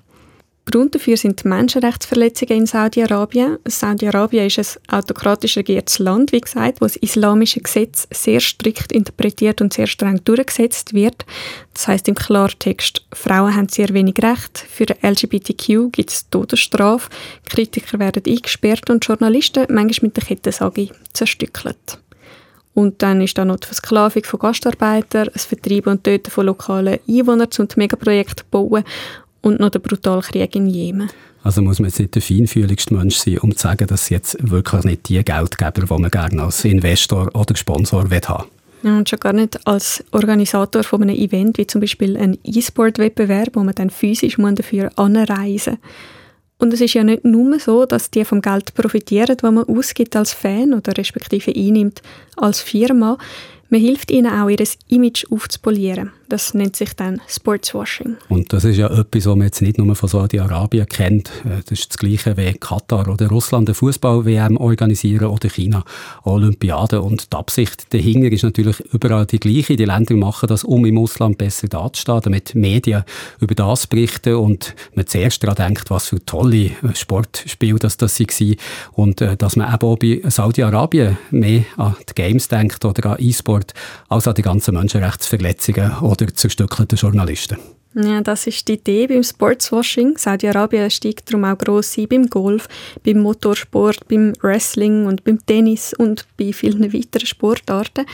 [0.65, 3.57] Grund dafür sind die Menschenrechtsverletzungen in Saudi-Arabien.
[3.65, 9.59] Saudi-Arabien ist ein autokratisch regiertes Land, wie gesagt, wo das islamische Gesetz sehr strikt interpretiert
[9.59, 11.25] und sehr streng durchgesetzt wird.
[11.73, 14.57] Das heißt im Klartext, Frauen haben sehr wenig Recht.
[14.57, 17.09] Für LGBTQ gibt es Todesstrafe.
[17.45, 21.99] Kritiker werden eingesperrt und Journalisten manchmal mit der Kettensage zerstückelt.
[22.73, 26.99] Und dann ist da noch die Versklavung von Gastarbeitern, das Vertreiben und Töten von lokalen
[27.07, 28.83] Einwohnern die Megaprojekte bauen
[29.43, 31.11] und noch der brutale Krieg in Jemen.
[31.43, 34.85] Also muss man jetzt nicht der feinfühligste Mensch sein, um zu sagen, dass jetzt wirklich
[34.85, 38.45] nicht die Geldgeber, die man gerne als Investor oder Sponsor will haben
[38.83, 43.51] ja, und schon gar nicht als Organisator von einem Event, wie zum Beispiel ein E-Sport-Wettbewerb,
[43.53, 45.89] wo man dann physisch dafür anreisen muss.
[46.59, 50.15] Und es ist ja nicht nur so, dass die vom Geld profitieren, das man ausgibt
[50.15, 52.01] als Fan oder respektive einnimmt
[52.37, 53.17] als Firma.
[53.69, 56.11] Man hilft ihnen auch, ihr Image aufzupolieren.
[56.29, 58.17] Das nennt sich dann Sportswashing.
[58.29, 61.29] Und das ist ja etwas, was man jetzt nicht nur von Saudi-Arabien kennt.
[61.45, 65.83] Äh, das ist das Gleiche wie Katar oder Russland eine Fußball-WM organisieren oder China
[66.23, 67.01] Olympiade.
[67.01, 69.75] Und die Absicht dahinter ist natürlich überall die gleiche.
[69.75, 73.03] Die Länder machen das, um im Ausland besser dazustehen, damit Medien
[73.39, 78.19] über das berichten und man zuerst daran denkt, was für tolle äh, Sportspiele das, das
[78.19, 78.55] waren.
[78.93, 83.17] Und äh, dass man eben auch bei Saudi-Arabien mehr an die Games denkt oder an
[83.19, 83.73] E-Sport
[84.09, 87.57] als an die ganzen Menschenrechtsverletzungen oder oder zerstückelten Journalisten.
[87.95, 90.17] Ja, das ist die Idee beim Sportswashing.
[90.17, 92.67] Saudi-Arabien steigt darum auch gross ein beim Golf,
[93.03, 98.05] beim Motorsport, beim Wrestling und beim Tennis und bei vielen weiteren Sportarten.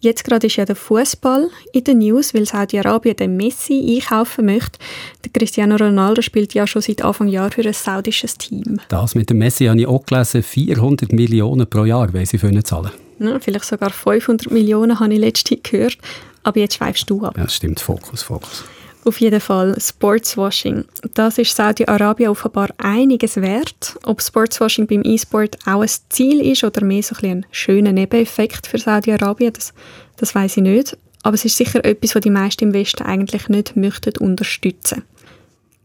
[0.00, 4.78] Jetzt gerade ist ja der Fußball in den News, weil Saudi-Arabien den Messi einkaufen möchte.
[5.24, 8.78] Der Cristiano Ronaldo spielt ja schon seit Anfang Jahr für ein saudisches Team.
[8.88, 10.42] Das mit dem Messi habe ich auch gelesen.
[10.44, 12.92] 400 Millionen pro Jahr weil sie für ihn zahlen.
[13.18, 15.98] Ja, vielleicht sogar 500 Millionen habe ich letztens gehört.
[16.46, 17.36] Aber jetzt schweifst du ab.
[17.36, 17.80] Ja, das stimmt.
[17.80, 18.64] Fokus, Fokus.
[19.04, 20.84] Auf jeden Fall Sportswashing.
[21.12, 23.98] Das ist Saudi-Arabien offenbar einiges wert.
[24.04, 28.68] Ob Sportswashing beim E-Sport auch ein Ziel ist oder mehr so ein, ein schöner Nebeneffekt
[28.68, 29.74] für Saudi-Arabien, das,
[30.18, 30.96] das weiß ich nicht.
[31.24, 35.02] Aber es ist sicher etwas, was die meisten im Westen eigentlich nicht möchten unterstützen.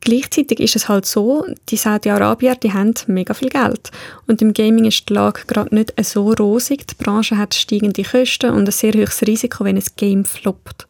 [0.02, 3.92] Gleichzeitig ist es halt so, die Saudi-Arabier, die haben mega viel Geld.
[4.28, 6.88] Und im Gaming ist die Lage gerade nicht so rosig.
[6.88, 10.88] Die Branche hat steigende Kosten und ein sehr hohes Risiko, wenn ein Game floppt.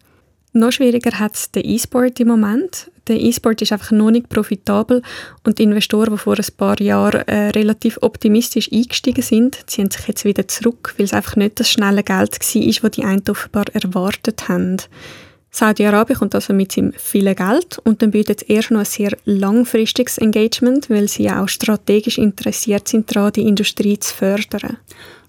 [0.53, 2.89] Noch schwieriger hat es der E-Sport im Moment.
[3.07, 5.01] Der E-Sport ist einfach noch nicht profitabel
[5.45, 10.07] und die Investoren, die vor ein paar Jahren äh, relativ optimistisch eingestiegen sind, ziehen sich
[10.07, 13.65] jetzt wieder zurück, weil es einfach nicht das schnelle Geld war, das die einen offenbar
[13.73, 14.77] erwartet haben.
[15.53, 19.17] Saudi-Arabien kommt also mit seinem vielen Geld und dann bietet es erst noch ein sehr
[19.25, 24.77] langfristiges Engagement, weil sie auch strategisch interessiert sind, daran, die Industrie zu fördern.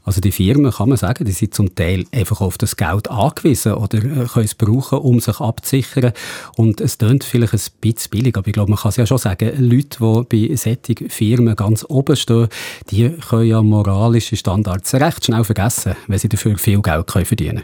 [0.05, 3.75] Also die Firmen, kann man sagen, die sind zum Teil einfach auf das Geld angewiesen
[3.75, 6.13] oder äh, können es brauchen, um sich abzusichern.
[6.57, 9.19] Und es klingt vielleicht ein bisschen billig, aber ich glaube, man kann es ja schon
[9.19, 12.49] sagen, Leute, die bei solchen Firmen ganz oben stehen,
[12.91, 17.63] die können ja moralische Standards recht schnell vergessen, wenn sie dafür viel Geld können verdienen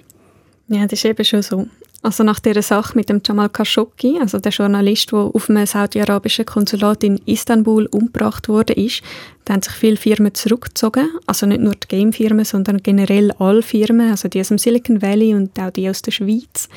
[0.68, 0.80] können.
[0.80, 1.66] Ja, das ist eben schon so.
[2.00, 6.46] Also nach dieser Sache mit dem Jamal Khashoggi, also der Journalist, der auf einem saudi-arabischen
[6.46, 9.02] Konsulat in Istanbul umgebracht wurde, ist,
[9.44, 11.08] da haben sich viele Firmen zurückgezogen.
[11.26, 15.34] Also nicht nur die Game-Firmen, sondern generell alle Firmen, also die aus dem Silicon Valley
[15.34, 16.68] und auch die aus der Schweiz.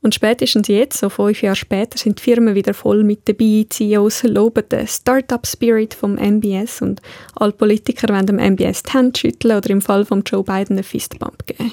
[0.00, 3.66] Und spätestens jetzt, so fünf Jahre später, sind die Firmen wieder voll mit dabei.
[3.68, 7.02] CEOs loben den Startup-Spirit vom MBS und
[7.34, 10.84] alle Politiker wollen dem MBS die Hand schütteln oder im Fall von Joe Biden einen
[10.84, 11.72] Fistbump geben.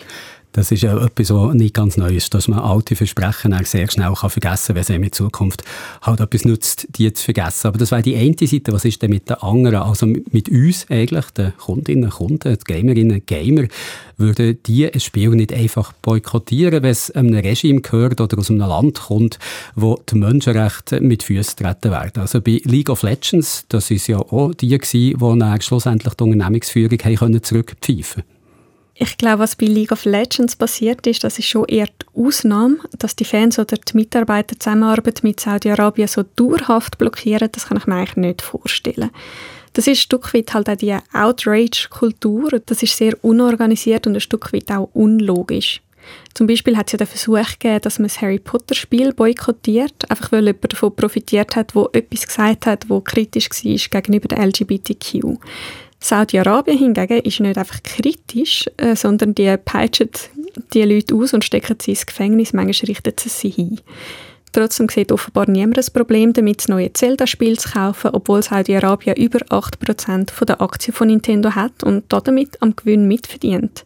[0.55, 3.91] Das ist ja etwas, was nicht ganz neu ist, dass man alte Versprechen auch sehr
[3.91, 5.65] schnell kann vergessen kann, wenn es in Zukunft
[6.01, 7.67] halt etwas nützt, die zu vergessen.
[7.67, 8.71] Aber das wäre die eine Seite.
[8.71, 9.81] Was ist denn mit den anderen?
[9.81, 13.67] Also mit uns eigentlich, den Kundinnen, Kunden, die Gamerinnen, Gamer,
[14.15, 18.59] würden die ein Spiel nicht einfach boykottieren, wenn es einem Regime gehört oder aus einem
[18.59, 19.39] Land kommt,
[19.75, 22.21] wo die Menschenrechte mit Füßen treten werden.
[22.21, 26.99] Also bei League of Legends, das ist ja auch die gewesen, die schlussendlich die Unternehmensführung
[26.99, 28.34] haben zurückpfeifen konnten.
[28.97, 32.77] Ich glaube, was bei League of Legends passiert ist, das ist schon eher die Ausnahme,
[32.97, 37.87] dass die Fans oder die Mitarbeiter Zusammenarbeit mit Saudi-Arabien so dauerhaft blockieren, das kann ich
[37.87, 39.09] mir eigentlich nicht vorstellen.
[39.73, 42.61] Das ist ein Stück weit halt auch die Outrage-Kultur.
[42.65, 45.81] Das ist sehr unorganisiert und ein Stück weit auch unlogisch.
[46.33, 50.31] Zum Beispiel hat es ja den Versuch gegeben, dass man das Harry Potter-Spiel boykottiert, einfach
[50.31, 55.37] weil jemand davon profitiert hat, wo etwas gesagt hat, wo kritisch war gegenüber der LGBTQ.
[56.05, 60.09] Saudi-Arabien hingegen ist nicht einfach kritisch, äh, sondern die peitschen
[60.71, 62.53] die Leute aus und stecken sie ins Gefängnis.
[62.53, 63.81] Manchmal richten sie sie hin.
[64.51, 69.39] Trotzdem sieht offenbar niemand das Problem damit, das neue Zelda-Spiel zu kaufen, obwohl Saudi-Arabien über
[69.39, 73.83] 8% der Aktien von Nintendo hat und damit am Gewinn mitverdient.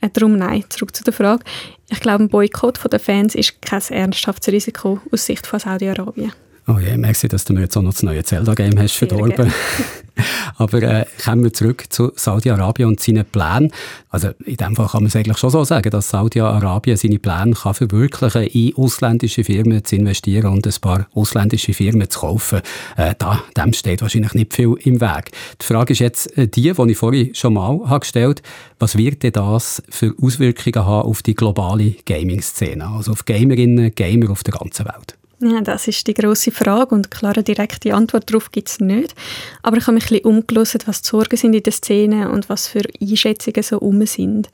[0.00, 1.42] Äh, darum nein, zurück zu der Frage.
[1.90, 6.32] Ich glaube, ein Boykott der Fans ist kein ernsthaftes Risiko aus Sicht von Saudi-Arabien.
[6.68, 9.52] Oh ja, merke, dass du mir jetzt auch noch das neue Zelda-Game hast verdorben.
[10.56, 13.70] Aber äh, kommen wir zurück zu Saudi-Arabien und seinen Plänen.
[14.08, 17.52] Also in dem Fall kann man es eigentlich schon so sagen, dass Saudi-Arabien seine Pläne
[17.52, 22.62] kann verwirklichen in ausländische Firmen zu investieren und ein paar ausländische Firmen zu kaufen.
[22.96, 25.32] Äh, da, dem steht wahrscheinlich nicht viel im Weg.
[25.60, 28.42] Die Frage ist jetzt äh, die, die ich vorhin schon mal habe gestellt
[28.78, 34.30] was wird denn das für Auswirkungen haben auf die globale Gaming-Szene, also auf Gamerinnen, Gamer
[34.30, 35.16] auf der ganzen Welt?
[35.40, 39.14] Ja, das ist die große Frage und klare direkte Antwort darauf gibt es nicht.
[39.62, 42.48] Aber ich habe mich ein bisschen umgelesen, was die Sorgen sind in der Szene und
[42.48, 44.48] was für Einschätzungen so um sind.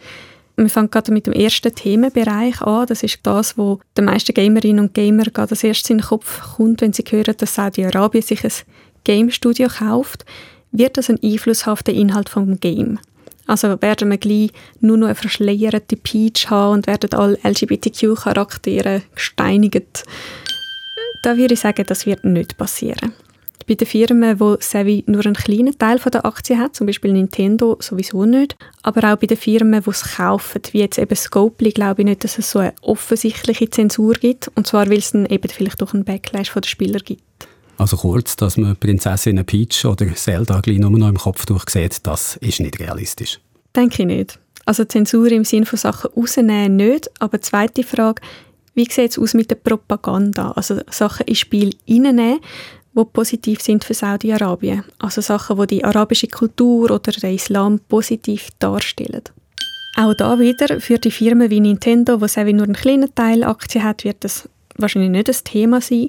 [0.56, 2.86] Wir fangen gerade mit dem ersten Themenbereich an.
[2.86, 6.56] Das ist das, wo den meisten Gamerinnen und Gamer gerade als erstes in den Kopf
[6.56, 8.52] kommt, wenn sie hören, dass Saudi-Arabien sich ein
[9.04, 10.24] Game-Studio kauft.
[10.72, 12.98] Wird das ein Einfluss auf den Inhalt vom Game?
[13.46, 20.04] Also werden wir gleich nur noch eine verschleierte Peach haben und werden alle LGBTQ-Charaktere gesteinigt
[21.22, 23.12] da würde ich sagen, das wird nicht passieren.
[23.66, 27.76] Bei den Firmen, wo Sevi nur einen kleinen Teil der Aktien hat, zum Beispiel Nintendo,
[27.80, 28.56] sowieso nicht.
[28.82, 32.24] Aber auch bei den Firmen, die es kaufen, wie jetzt eben Scopely, glaube ich nicht,
[32.24, 34.50] dass es so eine offensichtliche Zensur gibt.
[34.56, 37.22] Und zwar, weil es dann eben vielleicht durch einen Backlash von den Spielern gibt.
[37.78, 42.36] Also kurz, dass man Prinzessin Peach oder Zelda gleich nur noch im Kopf durchsieht, das
[42.36, 43.40] ist nicht realistisch.
[43.74, 44.38] Denke ich nicht.
[44.64, 47.10] Also Zensur im Sinne von Sachen rausnehmen nicht.
[47.20, 48.22] Aber zweite Frage,
[48.74, 50.52] wie sieht es aus mit der Propaganda?
[50.52, 52.40] Also Sachen ins Spiel reinnehmen,
[52.94, 54.84] die positiv sind für Saudi-Arabien.
[54.98, 59.22] Also Sachen, die die arabische Kultur oder den Islam positiv darstellen.
[59.96, 63.84] Auch da wieder, für die Firmen wie Nintendo, wo Sevi nur einen kleinen Teil Aktien
[63.84, 66.08] hat, wird das wahrscheinlich nicht das Thema sein.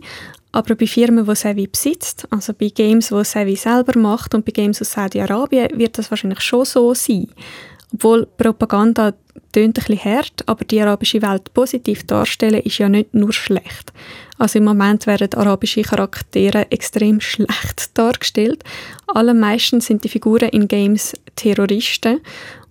[0.54, 4.52] Aber bei Firmen, die Sevi besitzt, also bei Games, die Sevi selber macht und bei
[4.52, 7.28] Games aus Saudi-Arabien, wird das wahrscheinlich schon so sein.
[7.94, 9.14] Obwohl Propaganda
[9.54, 13.94] tönt ein bisschen hart, aber die arabische Welt positiv darstellen ist ja nicht nur schlecht.
[14.38, 18.64] Also im Moment werden arabische Charaktere extrem schlecht dargestellt.
[19.08, 22.20] Allermeistens sind die Figuren in Games Terroristen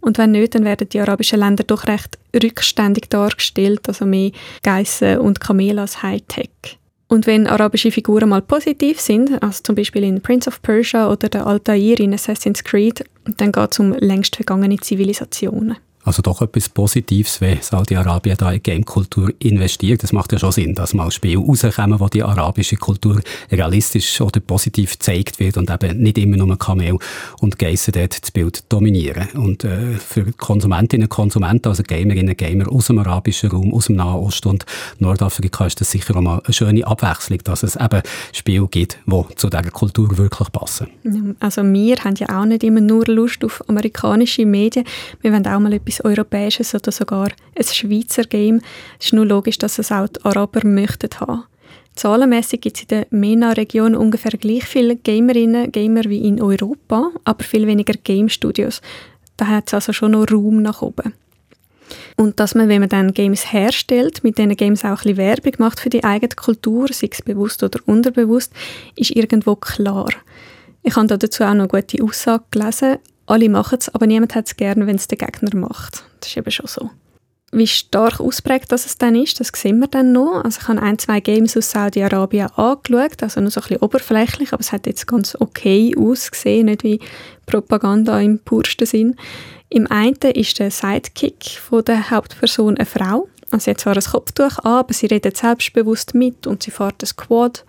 [0.00, 5.18] und wenn nicht, dann werden die arabischen Länder doch recht rückständig dargestellt, also mehr Geissen
[5.18, 6.78] und Kamele als Hightech.
[7.06, 11.28] Und wenn arabische Figuren mal positiv sind, also zum Beispiel in Prince of Persia oder
[11.28, 13.04] der Altair in Assassin's Creed,
[13.36, 15.76] dann geht es um längst vergangene Zivilisationen.
[16.04, 20.02] Also doch etwas Positives, wenn Saudi-Arabien da in Game-Kultur investiert.
[20.02, 24.40] Das macht ja schon Sinn, dass mal Spiele rauskommen, wo die arabische Kultur realistisch oder
[24.40, 26.98] positiv gezeigt wird und eben nicht immer nur Kamel
[27.40, 29.28] und Geissen dort das Bild dominieren.
[29.34, 33.86] Und äh, für Konsumentinnen und Konsumenten, also Gamerinnen und Gamer aus dem arabischen Raum, aus
[33.86, 34.66] dem Nahen Osten und
[34.98, 39.34] Nordafrika ist das sicher auch mal eine schöne Abwechslung, dass es eben Spiele gibt, die
[39.36, 40.88] zu dieser Kultur wirklich passen.
[41.38, 44.84] Also wir haben ja auch nicht immer nur Lust auf amerikanische Medien.
[45.20, 48.60] Wir wollen auch mal etwas etwas Europäisches oder sogar ein Schweizer Game.
[48.98, 51.44] Es ist nur logisch, dass es auch die Araber möchten haben.
[51.94, 57.44] Zahlenmässig gibt es in der MENA-Region ungefähr gleich viele Gamerinnen Gamer wie in Europa, aber
[57.44, 58.80] viel weniger Game-Studios.
[59.36, 61.12] Da hat es also schon noch Raum nach oben.
[62.16, 65.52] Und dass man, wenn man dann Games herstellt, mit diesen Games auch ein bisschen Werbung
[65.58, 68.52] macht für die eigene Kultur, sei es bewusst oder unterbewusst,
[68.96, 70.08] ist irgendwo klar.
[70.82, 72.98] Ich habe dazu auch noch gute Aussage gelesen.
[73.32, 76.04] Alle machen es, aber niemand hat es gerne, wenn es der Gegner macht.
[76.20, 76.90] Das ist eben schon so.
[77.50, 80.44] Wie stark ausprägt das es dann ist, das sehen wir dann noch.
[80.44, 84.52] Also ich habe ein, zwei Games aus Saudi-Arabien angeschaut, also nur so ein bisschen oberflächlich,
[84.52, 87.00] aber es hat jetzt ganz okay ausgesehen, nicht wie
[87.46, 89.16] Propaganda im pursten Sinn.
[89.70, 93.28] Im einen ist der Sidekick von der Hauptperson eine Frau.
[93.50, 97.02] Also sie hat zwar ein Kopftuch an, aber sie redet selbstbewusst mit und sie fährt
[97.02, 97.64] ein Quad.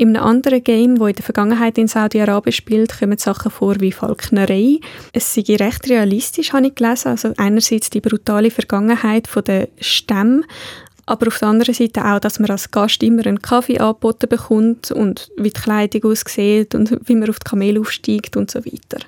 [0.00, 3.92] In einem anderen Game, wo in der Vergangenheit in Saudi-Arabien spielt, kommen Sachen vor wie
[3.92, 4.80] Falknerei.
[5.12, 7.08] Es sei recht realistisch, habe ich gelesen.
[7.08, 10.44] Also einerseits die brutale Vergangenheit der Stämme,
[11.04, 14.90] aber auf der anderen Seite auch, dass man als Gast immer einen Kaffee angeboten bekommt
[14.90, 19.04] und wie die Kleidung aussieht und wie man auf die Kamel aufsteigt und so weiter.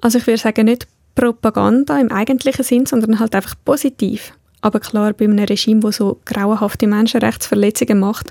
[0.00, 4.32] Also ich würde sagen, nicht Propaganda im eigentlichen Sinn, sondern halt einfach positiv.
[4.60, 8.30] Aber klar, bei einem Regime, das so grauenhafte Menschenrechtsverletzungen macht,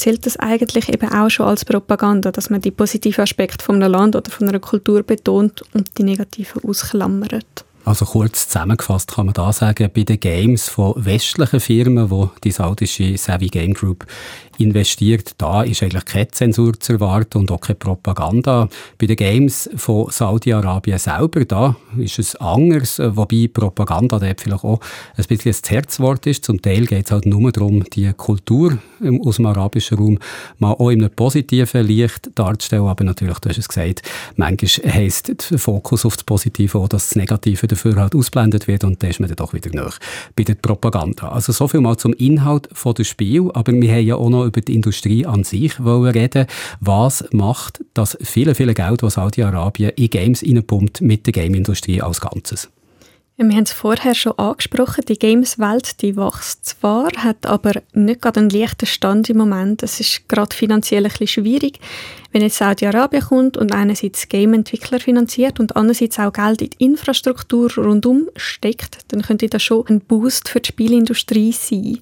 [0.00, 3.92] zählt das eigentlich eben auch schon als Propaganda, dass man die positiven Aspekte von einem
[3.92, 7.64] Land oder von einer Kultur betont und die negativen ausklammert.
[7.84, 12.50] Also kurz zusammengefasst kann man da sagen, bei den Games von westlichen Firmen, wo die
[12.50, 14.06] saudische Savvy Game Group
[14.60, 18.68] investiert, da ist eigentlich keine Zensur zu erwarten und auch keine Propaganda.
[18.98, 24.80] Bei den Games von Saudi-Arabien selber, da ist es anders, wobei Propaganda dort vielleicht auch
[25.16, 26.44] ein bisschen das Herzwort ist.
[26.44, 28.78] Zum Teil geht es halt nur darum, die Kultur
[29.24, 30.18] aus dem arabischen Raum
[30.58, 34.02] mal auch in einem positiven Licht darzustellen, aber natürlich, du hast es gesagt,
[34.36, 38.84] manchmal heisst der Fokus auf das Positive auch, dass das Negative dafür halt ausblendet wird
[38.84, 39.98] und dann ist man dann doch wieder nach
[40.36, 41.28] bei der Propaganda.
[41.30, 44.60] Also so viel mal zum Inhalt des Spiels, aber wir haben ja auch noch über
[44.60, 46.46] die Industrie an sich wollen reden.
[46.80, 52.20] Was macht das viele, viele Geld, das Saudi-Arabien in Games reinpumpt, mit der Game-Industrie als
[52.20, 52.68] Ganzes?
[53.42, 58.50] Wir haben es vorher schon angesprochen, die Games-Welt, wächst zwar, hat aber nicht gerade einen
[58.50, 59.82] leichten Stand im Moment.
[59.82, 61.80] Es ist gerade finanziell ein bisschen schwierig,
[62.32, 67.72] wenn jetzt Saudi-Arabien kommt und einerseits Game-Entwickler finanziert und andererseits auch Geld in die Infrastruktur
[67.78, 71.98] rundum steckt, dann könnte das schon ein Boost für die Spielindustrie sein.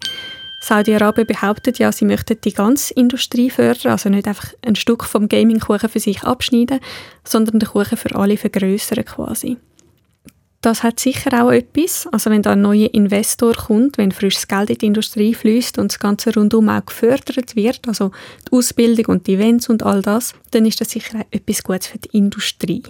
[0.60, 5.28] Saudi-Arabien behauptet ja, sie möchten die ganze Industrie fördern, also nicht einfach ein Stück vom
[5.28, 6.80] Gaming-Kuchen für sich abschneiden,
[7.24, 9.56] sondern den Kuchen für alle vergrößern quasi.
[10.60, 14.70] Das hat sicher auch etwas, also wenn da ein neuer Investor kommt, wenn frisches Geld
[14.70, 18.10] in die Industrie fließt und das Ganze rundum auch gefördert wird, also
[18.48, 21.86] die Ausbildung und die Events und all das, dann ist das sicher auch etwas Gutes
[21.86, 22.82] für die Industrie.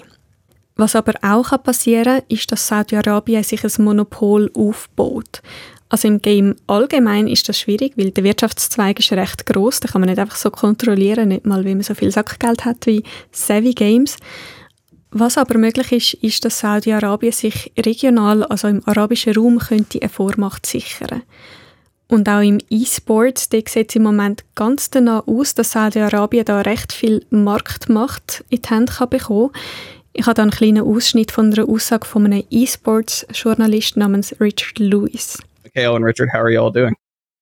[0.77, 5.43] Was aber auch passieren kann, ist, dass Saudi-Arabien sich ein Monopol aufbaut.
[5.91, 9.81] Also im Game allgemein ist das schwierig, weil der Wirtschaftszweig ist recht groß.
[9.81, 12.87] Da kann man nicht einfach so kontrollieren, nicht mal, wie man so viel Sackgeld hat
[12.87, 14.17] wie Savvy Games.
[15.11, 20.11] Was aber möglich ist, ist, dass Saudi-Arabien sich regional, also im arabischen Raum, könnte eine
[20.11, 21.23] Vormacht sichern.
[22.09, 26.93] Und auch im E-Sports, sieht es im Moment ganz danach aus, dass Saudi-Arabien da recht
[26.93, 29.51] viel Marktmacht in die Hände kann bekommen
[30.13, 35.39] Ich habe da einen kleinen Ausschnitt von einer Aussage von einem E-Sports-Journalist namens Richard Lewis.
[35.79, 36.95] Mikhail and Richard, how are you all doing?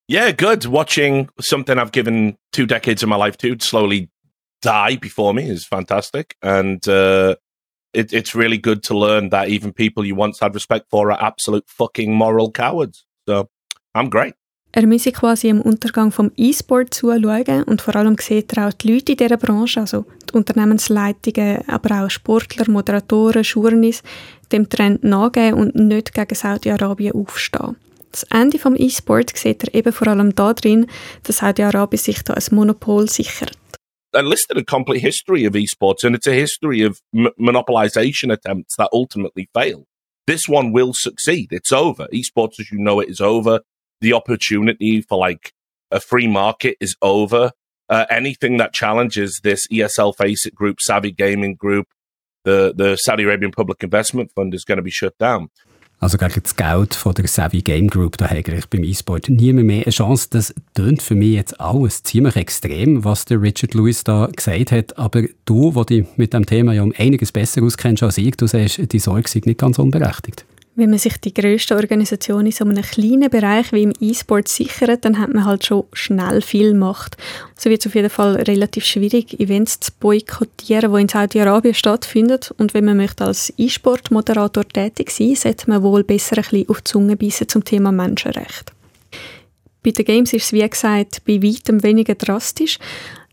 [0.07, 0.65] Yeah, good.
[0.65, 4.09] Watching something I've given two decades of my life to slowly
[4.61, 6.35] die before me is fantastic.
[6.43, 7.35] And uh,
[7.93, 11.21] it, it's really good to learn that even people you once had respect for are
[11.21, 13.05] absolute fucking moral cowards.
[13.27, 13.49] So,
[13.95, 14.35] I'm great.
[14.73, 18.93] Er müsse quasi im Untergang vom E-Sport zuschauen und vor allem sieht er auch die
[18.93, 24.03] Leute in dieser Branche, also die Unternehmensleitungen, aber auch Sportler, Moderatoren, Journeys,
[24.51, 27.77] dem Trend nachgehen und nicht gegen Saudi-Arabien aufstehen.
[28.11, 30.87] Das Ende vom E-Sport sieht er eben vor allem darin,
[31.23, 33.51] dass Saudi-Arabien sich da Monopol sichert.
[34.15, 37.01] I listed a complete history of esports, and it's a history of
[37.37, 39.85] monopolization attempts that ultimately fail.
[40.25, 41.49] This one will succeed.
[41.51, 42.07] It's over.
[42.13, 43.61] Esports, as you know it, is over.
[44.01, 45.53] The opportunity for like
[45.91, 47.51] a free market is over.
[47.89, 51.87] Uh, anything that challenges this ESL Faceit Group, Savvy Gaming Group,
[52.43, 55.49] the the Saudi Arabian Public Investment Fund is going to be shut down.
[55.99, 59.65] Also gegen das Geld von der Savvy Game Group, da habe ich beim E-Sport niemand
[59.65, 60.27] mehr eine Chance.
[60.29, 64.97] Das tönt für mich jetzt alles ziemlich extrem, was der Richard Lewis da gesagt hat.
[64.99, 68.45] Aber du, wo dich mit dem Thema ja um einiges besser auskennst als ich, du
[68.45, 70.45] sagst, die Sorge sei nicht ganz unberechtigt.
[70.79, 75.05] Wenn man sich die grösste Organisation in so einem kleinen Bereich wie im E-Sport sichert,
[75.05, 77.17] dann hat man halt schon schnell viel Macht.
[77.57, 82.37] So wird es auf jeden Fall relativ schwierig, Events zu boykottieren, die in Saudi-Arabien stattfinden.
[82.59, 86.81] Und wenn man möchte als E-Sport-Moderator tätig sein, sollte man wohl besser ein bisschen auf
[86.81, 88.71] die Zunge beißen zum Thema Menschenrecht.
[89.81, 92.77] Bei den Games ist es, wie gesagt, bei weitem weniger drastisch.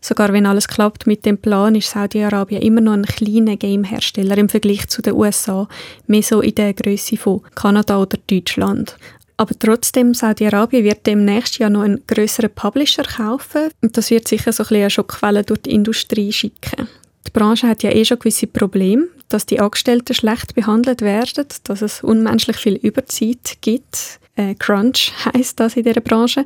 [0.07, 4.49] Sogar wenn alles klappt mit dem Plan, ist Saudi-Arabien immer noch ein kleiner Game-Hersteller im
[4.49, 5.67] Vergleich zu den USA,
[6.05, 8.97] mehr so in der Größe von Kanada oder Deutschland.
[9.37, 14.53] Aber trotzdem, Saudi-Arabien wird demnächst ja noch einen größeren Publisher kaufen und das wird sicher
[14.53, 16.87] so ein bisschen eine Schockwelle durch die Industrie schicken.
[17.25, 21.81] Die Branche hat ja eh schon gewisse Probleme, dass die Angestellten schlecht behandelt werden, dass
[21.81, 24.19] es unmenschlich viel Überzeit gibt.
[24.35, 26.45] Äh, Crunch heißt das in dieser Branche.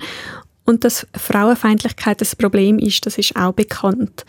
[0.70, 4.24] Und dass Frauenfeindlichkeit ein Problem ist, das ist auch bekannt.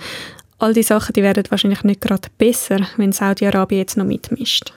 [0.58, 4.72] All die Sachen, die werden wahrscheinlich nicht gerade besser, wenn Saudi-Arabien jetzt noch mitmischt.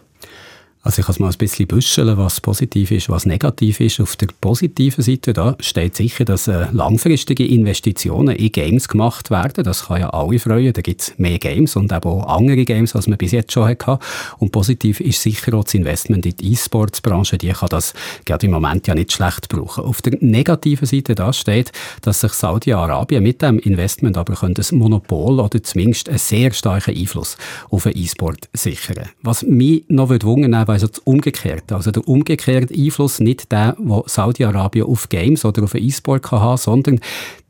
[0.85, 4.01] Also ich kann es mal ein bisschen büscheln, was positiv ist, was negativ ist.
[4.01, 9.63] Auf der positiven Seite da steht sicher, dass äh, langfristige Investitionen in Games gemacht werden.
[9.63, 10.73] Das kann ja alle freuen.
[10.73, 13.97] Da gibt es mehr Games und auch andere Games, als man bis jetzt schon hatte.
[14.39, 17.37] Und positiv ist sicher auch das Investment in die E-Sports-Branche.
[17.37, 17.93] Die kann das
[18.25, 19.85] gerade im Moment ja nicht schlecht brauchen.
[19.85, 21.71] Auf der negativen Seite da steht,
[22.01, 27.37] dass sich Saudi-Arabien mit dem Investment aber ein Monopol oder zumindest einen sehr starken Einfluss
[27.69, 29.07] auf den E-Sport sichern.
[29.21, 31.75] Was mich noch wundern also das Umgekehrte.
[31.75, 36.57] Also der umgekehrte Einfluss, nicht der, wo Saudi-Arabien auf Games oder auf E-Sport kann haben,
[36.57, 36.99] sondern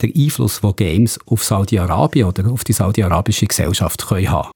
[0.02, 4.52] der Einfluss, wo Games auf Saudi-Arabien oder auf die saudi-arabische Gesellschaft können haben.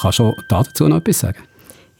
[0.00, 1.42] Kannst du dazu noch etwas sagen?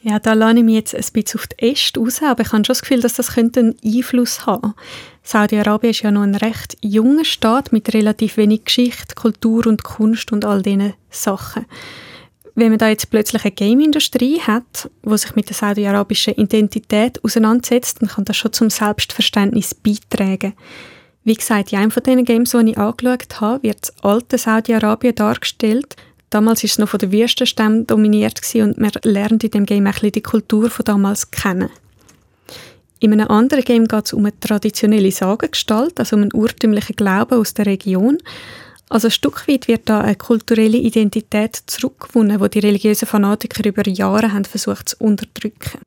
[0.03, 2.65] Ja, da lerne ich mich jetzt ein bisschen auf die Äste raus, aber ich habe
[2.65, 4.77] schon das Gefühl, dass das einen Einfluss haben könnte.
[5.25, 10.31] Saudi-Arabien ist ja noch ein recht junger Staat mit relativ wenig Geschichte, Kultur und Kunst
[10.31, 11.67] und all diesen Sachen
[12.57, 18.01] wenn man da jetzt plötzlich eine Game-Industrie hat, die sich mit der saudi-arabischen Identität auseinandersetzt,
[18.01, 20.55] dann kann das schon zum Selbstverständnis beitragen.
[21.23, 25.15] Wie gesagt, in einem von diesen Games, die ich angeschaut habe, wird das alte Saudi-Arabien
[25.15, 25.97] dargestellt.
[26.31, 29.93] Damals war es noch von den Wüstenstämmen dominiert und man lernt in dem Game ein
[29.93, 31.69] bisschen die Kultur von damals kennen.
[33.01, 37.39] In einem anderen Game geht es um eine traditionelle Sagengestalt, also um einen urtümlichen Glauben
[37.39, 38.19] aus der Region.
[38.89, 43.87] Also ein Stück weit wird da eine kulturelle Identität zurückgewonnen, wo die religiösen Fanatiker über
[43.89, 45.81] Jahre haben versucht zu unterdrücken.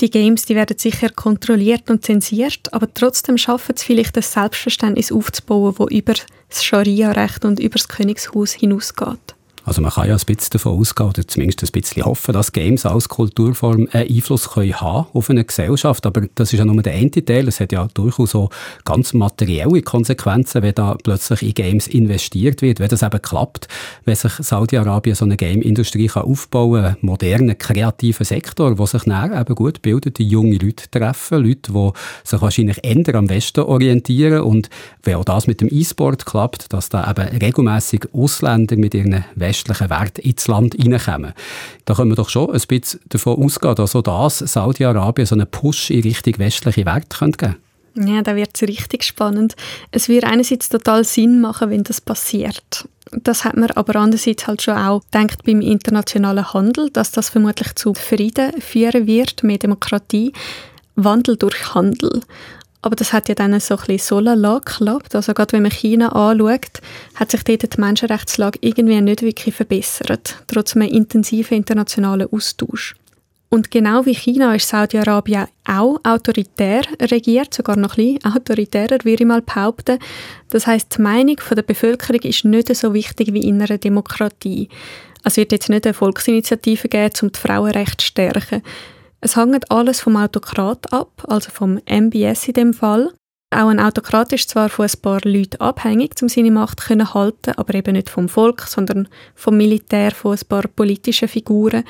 [0.00, 5.12] Die Games die werden sicher kontrolliert und zensiert, aber trotzdem schaffen es vielleicht, ein Selbstverständnis
[5.12, 6.14] aufzubauen, das über
[6.48, 9.33] das Scharia-Recht und über das Königshaus hinausgeht.
[9.64, 12.84] Also man kann ja ein bisschen davon ausgehen, oder zumindest ein bisschen hoffen, dass Games
[12.86, 16.92] als Kulturform einen Einfluss können haben auf eine Gesellschaft, aber das ist ja nur der
[16.94, 18.50] eine Teil, es hat ja durchaus auch
[18.84, 23.68] ganz materielle Konsequenzen, wenn da plötzlich in Games investiert wird, wenn das eben klappt,
[24.04, 29.38] wenn sich Saudi-Arabien so eine Game-Industrie aufbauen kann, einen modernen, kreativen Sektor, wo sich dann
[29.38, 31.90] eben gut bildete junge Leute treffen, Leute, die
[32.24, 34.42] sich wahrscheinlich eher am Westen orientieren.
[34.42, 34.68] Und
[35.02, 39.24] wenn auch das mit dem E-Sport klappt, dass da eben regelmäßig Ausländer mit ihren
[39.54, 41.32] westlichen Werte ins Land hineinkommen.
[41.84, 45.46] Da können wir doch schon ein bisschen davon ausgehen, dass auch das Saudi-Arabien so einen
[45.46, 47.56] Push in Richtung westliche Werte geben könnte.
[47.96, 49.54] Ja, da wird es richtig spannend.
[49.92, 52.88] Es wird einerseits total Sinn machen, wenn das passiert.
[53.12, 57.76] Das hat man aber andererseits halt schon auch gedacht beim internationalen Handel, dass das vermutlich
[57.76, 60.32] zu Frieden führen wird, mehr Demokratie,
[60.96, 62.20] Wandel durch Handel.
[62.84, 65.14] Aber das hat ja dann so ein bisschen so geklappt.
[65.14, 66.82] Also gerade wenn man China anschaut,
[67.14, 72.94] hat sich dort die Menschenrechtslage irgendwie nicht wirklich verbessert, trotz einem intensiven internationalen Austausch.
[73.48, 79.22] Und genau wie China ist Saudi-Arabien auch autoritär regiert, sogar noch ein bisschen autoritärer, würde
[79.22, 79.98] ich mal behaupten.
[80.50, 84.68] Das heißt, die Meinung der Bevölkerung ist nicht so wichtig wie in einer Demokratie.
[85.22, 88.62] Es wird jetzt nicht eine Volksinitiative geben, um die Frauenrechte zu stärken.
[89.24, 93.10] Es hängt alles vom Autokrat ab, also vom MBS in dem Fall.
[93.50, 97.52] Auch ein Autokrat ist zwar von ein paar Leuten abhängig, um seine Macht zu halten,
[97.56, 101.84] aber eben nicht vom Volk, sondern vom Militär, von ein paar politischen Figuren.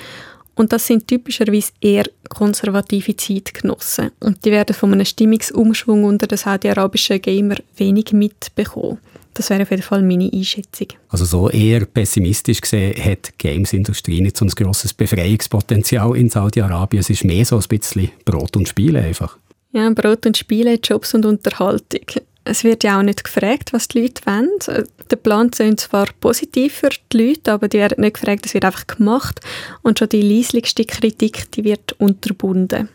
[0.55, 4.13] Und das sind typischerweise eher konservative Zeitgenossen.
[4.21, 9.01] Und die werden von einem Stimmungsumschwung unter den saudi-arabischen Gamer wenig mitbekommen.
[9.35, 10.89] Das wäre auf jeden Fall meine Einschätzung.
[11.09, 17.01] Also so eher pessimistisch gesehen hat die Games-Industrie nicht so ein grosses Befreiungspotenzial in Saudi-Arabien.
[17.01, 19.37] Es ist mehr so ein bisschen Brot und Spiele einfach.
[19.73, 22.23] Ja, Brot und Spiele, Jobs und Unterhaltung.
[22.45, 24.87] Es wird ja auch nicht gefragt, was die Leute wollen.
[25.11, 28.67] Der Plan sind zwar positiv für die Leute, aber die werden nicht gefragt, es wird
[28.67, 29.41] einfach gemacht.
[29.83, 32.89] Und schon die leislichste Kritik, die wird unterbunden.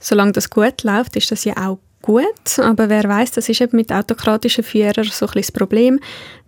[0.00, 3.76] Solange das gut läuft, ist das ja auch gut, aber wer weiß, das ist eben
[3.78, 5.98] mit autokratischen Führern so ein das Problem.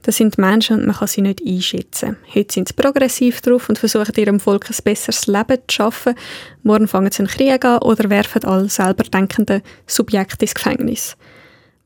[0.02, 2.18] Das sind Menschen und man kann sie nicht einschätzen.
[2.34, 6.14] Heute sind sie progressiv drauf und versuchen ihrem Volk ein besseres Leben zu schaffen.
[6.62, 11.16] Morgen fangen sie einen Krieg an oder werfen alle selber denkenden Subjekte ins Gefängnis.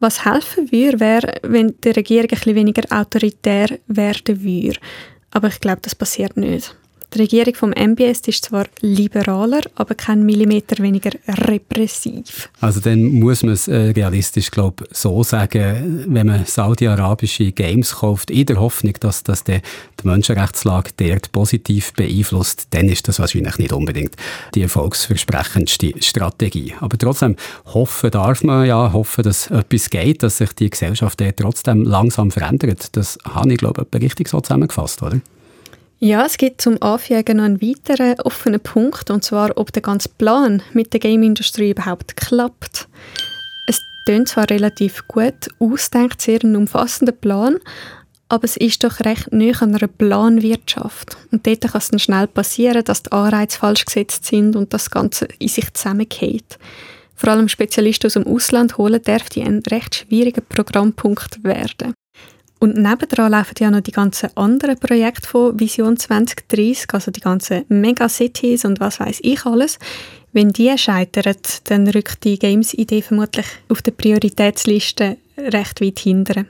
[0.01, 4.81] Was helfen würde, wäre, wenn die Regierung ein bisschen weniger autoritär werden würde.
[5.31, 6.75] Aber ich glaube, das passiert nicht.
[7.12, 12.48] Die Regierung vom MBS ist zwar liberaler, aber kein Millimeter weniger repressiv.
[12.61, 18.30] Also dann muss man es äh, realistisch glaub, so sagen, wenn man saudi-arabische Games kauft,
[18.30, 19.61] in der Hoffnung, dass das die,
[20.02, 24.14] Menschenrechtslage dort positiv beeinflusst, dann ist das wahrscheinlich nicht unbedingt
[24.54, 26.74] die erfolgsversprechendste Strategie.
[26.80, 27.36] Aber trotzdem
[27.66, 32.30] hoffen darf man ja, hoffen, dass etwas geht, dass sich die Gesellschaft dort trotzdem langsam
[32.30, 32.96] verändert.
[32.96, 35.20] Das habe ich, glaube ich, richtig so zusammengefasst, oder?
[36.03, 40.09] Ja, es gibt zum Anfügen noch einen weiteren offenen Punkt, und zwar, ob der ganze
[40.09, 42.88] Plan mit der Game-Industrie überhaupt klappt.
[43.66, 47.59] Es klingt zwar relativ gut ausdenkt, sehr ein umfassender Plan,
[48.30, 51.18] aber es ist doch recht nah an einer Planwirtschaft.
[51.32, 54.90] Und dort kann es dann schnell passieren, dass die Anreize falsch gesetzt sind und das
[54.90, 56.59] Ganze in sich zusammengeht.
[57.14, 61.92] Vor allem Spezialisten aus dem Ausland holen dürfte ein recht schwieriger Programmpunkt werden.
[62.61, 67.64] Und nebendran laufen ja noch die ganzen anderen Projekte von Vision 2030, also die ganzen
[67.68, 69.78] Megacities und was weiß ich alles.
[70.32, 76.46] Wenn die scheitern, dann rückt die Games-Idee vermutlich auf der Prioritätsliste recht weit hinten.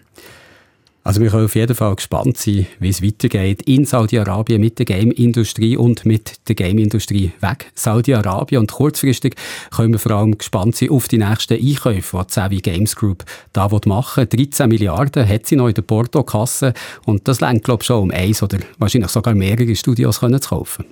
[1.02, 4.84] Also wir können auf jeden Fall gespannt sein, wie es weitergeht in Saudi-Arabien mit der
[4.84, 8.60] Game-Industrie und mit der Game-Industrie weg Saudi-Arabien.
[8.60, 9.34] Und kurzfristig
[9.70, 13.24] können wir vor allem gespannt sein auf die nächsten Einkäufe, die Savvy Games Group
[13.54, 14.46] da machen will.
[14.46, 16.74] 13 Milliarden hat sie noch in der Porto-Kasse
[17.06, 20.50] und das längt glaube ich schon um eins oder wahrscheinlich sogar mehrere Studios können zu
[20.50, 20.84] kaufen.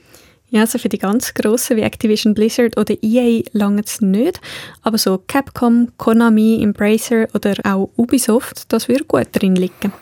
[0.51, 4.40] Ja, also für die ganz grossen wie Activision Blizzard oder EA lange es nicht.
[4.82, 9.92] Aber so Capcom, Konami, Embracer oder auch Ubisoft, das würde gut drin liegen.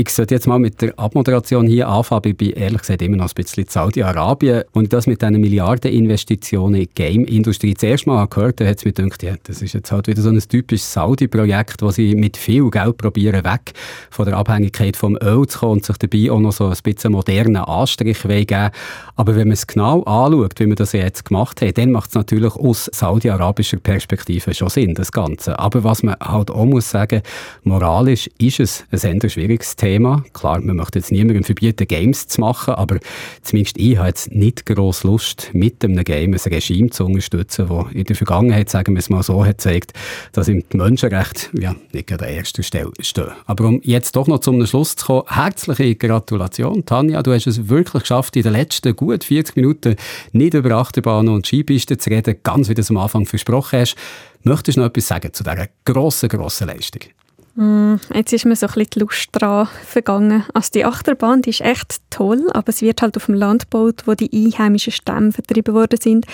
[0.00, 2.22] Ich sollte jetzt mal mit der Abmoderation hier anfangen.
[2.26, 4.62] Ich bin ehrlich gesagt immer noch ein bisschen Saudi-Arabien.
[4.70, 8.92] Und das mit diesen Milliardeninvestitionen in die Game-Industrie zuerst mal gehört, da hat es mir
[8.92, 12.70] gedacht, ja, das ist jetzt halt wieder so ein typisches Saudi-Projekt, wo sie mit viel
[12.70, 13.72] Geld probieren, weg
[14.08, 17.10] von der Abhängigkeit vom Öl zu kommen und sich dabei auch noch so ein bisschen
[17.10, 18.70] modernen Anstrich geben
[19.16, 22.14] Aber wenn man es genau anschaut, wie wir das jetzt gemacht haben, dann macht es
[22.14, 25.58] natürlich aus saudi-arabischer Perspektive schon Sinn, das Ganze.
[25.58, 27.20] Aber was man halt auch muss sagen,
[27.64, 30.22] moralisch ist es ein sehr schwieriges Thema Thema.
[30.34, 32.98] Klar, man möchte jetzt niemandem verbieten, Games zu machen, aber
[33.40, 37.86] zumindest ich habe jetzt nicht gross Lust, mit einem Game ein Regime zu unterstützen, das
[37.94, 39.94] in der Vergangenheit, sagen wir es mal so, hat gezeigt,
[40.32, 43.30] dass ihm die Menschenrechte ja, nicht an der ersten Stelle stehen.
[43.46, 47.68] Aber um jetzt doch noch zum Schluss zu kommen, herzliche Gratulation, Tanja, du hast es
[47.68, 49.96] wirklich geschafft, in den letzten gut 40 Minuten
[50.32, 53.96] nicht über Achterbahnen und Skipisten zu reden, ganz wie du es am Anfang versprochen hast.
[54.42, 57.02] Möchtest du noch etwas sagen zu dieser grossen, grossen Leistung?
[57.58, 60.44] Mm, jetzt ist mir so ein bisschen die Lust dran vergangen.
[60.54, 64.04] Also die Achterbahn, die ist echt toll, aber es wird halt auf dem Land gebaut,
[64.06, 66.24] wo die einheimischen Stämme vertrieben worden sind.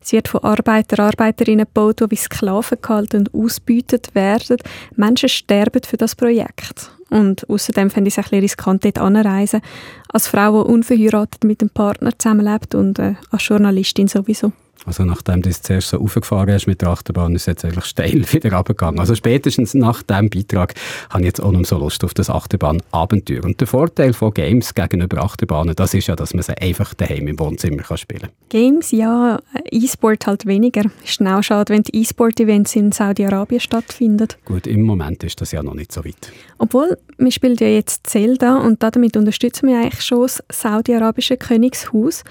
[0.00, 4.56] Es wird von Arbeiter, Arbeiterinnen gebaut, die wie Sklaven gehalten und ausbeutet werden.
[4.96, 6.90] Menschen sterben für das Projekt.
[7.10, 9.60] Und außerdem finde ich es ein bisschen riskant, dort anreisen.
[10.08, 14.52] Als Frau, die unverheiratet mit dem Partner zusammenlebt und äh, als Journalistin sowieso.
[14.86, 17.84] Also nachdem du es zuerst so aufgefahren hast mit der Achterbahn, ist es jetzt eigentlich
[17.84, 19.00] steil wieder runtergegangen.
[19.00, 20.74] Also spätestens nach diesem Beitrag
[21.10, 23.44] habe ich jetzt auch noch so Lust auf das Achterbahn-Abenteuer.
[23.44, 27.28] Und der Vorteil von Games gegenüber Achterbahnen, das ist ja, dass man sie einfach daheim
[27.28, 28.30] im Wohnzimmer kann spielen kann.
[28.48, 30.84] Games, ja, E-Sport halt weniger.
[31.04, 34.28] Ist auch schade, wenn die E-Sport-Events in Saudi-Arabien stattfinden.
[34.44, 36.32] Gut, im Moment ist das ja noch nicht so weit.
[36.58, 42.24] Obwohl, wir spielen ja jetzt Zelda und damit unterstützen wir eigentlich schon das saudi-arabische Königshaus.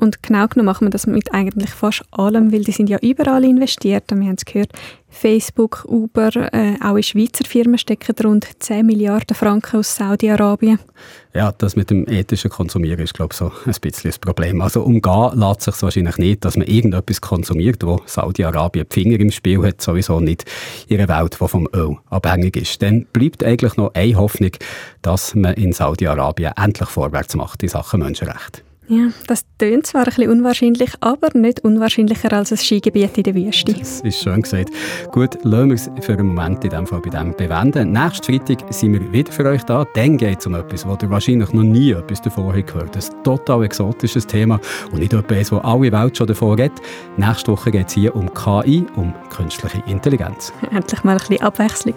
[0.00, 3.44] Und genau genommen machen wir das mit eigentlich fast allem, weil die sind ja überall
[3.44, 4.10] investiert.
[4.10, 4.72] Und wir haben es gehört,
[5.10, 10.78] Facebook, Uber, äh, auch in Schweizer Firmen stecken rund 10 Milliarden Franken aus Saudi-Arabien.
[11.34, 14.62] Ja, das mit dem ethischen Konsumieren ist, glaube ich, so ein bisschen das Problem.
[14.62, 19.30] Also umgehen lässt sich wahrscheinlich nicht, dass man irgendetwas konsumiert, wo Saudi-Arabien die Finger im
[19.30, 20.44] Spiel hat, sowieso nicht
[20.90, 22.80] einer Welt, die vom Öl abhängig ist.
[22.80, 24.52] Dann bleibt eigentlich noch eine Hoffnung,
[25.02, 28.62] dass man in Saudi-Arabien endlich vorwärts macht in Sachen Menschenrechte.
[28.90, 33.36] Ja, das tönt zwar ein bisschen unwahrscheinlich, aber nicht unwahrscheinlicher als ein Skigebiet in der
[33.36, 33.72] Wüste.
[33.72, 34.70] Das ist schön gesagt.
[35.12, 37.92] Gut, lassen wir es für einen Moment in diesem Fall bei dem bewenden.
[37.92, 39.86] Nächsten Freitag sind wir wieder für euch da.
[39.94, 43.22] Dann geht es um etwas, wo ihr wahrscheinlich noch nie etwas davon habt gehört Ein
[43.22, 44.58] total exotisches Thema
[44.90, 46.80] und nicht etwas, wo alle Welt schon davon redet.
[47.16, 50.52] Nächste Woche geht es hier um KI, um künstliche Intelligenz.
[50.72, 51.94] Endlich mal ein bisschen Abwechslung.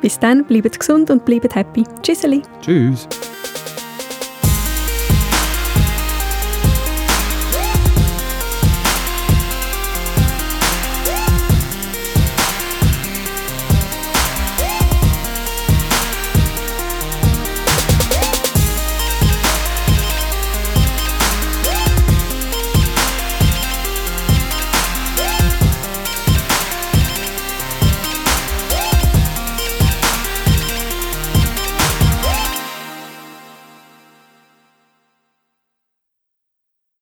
[0.00, 1.84] Bis dann, bleibt gesund und bleibt happy.
[2.02, 2.40] Tschüsseli.
[2.62, 3.06] Tschüss.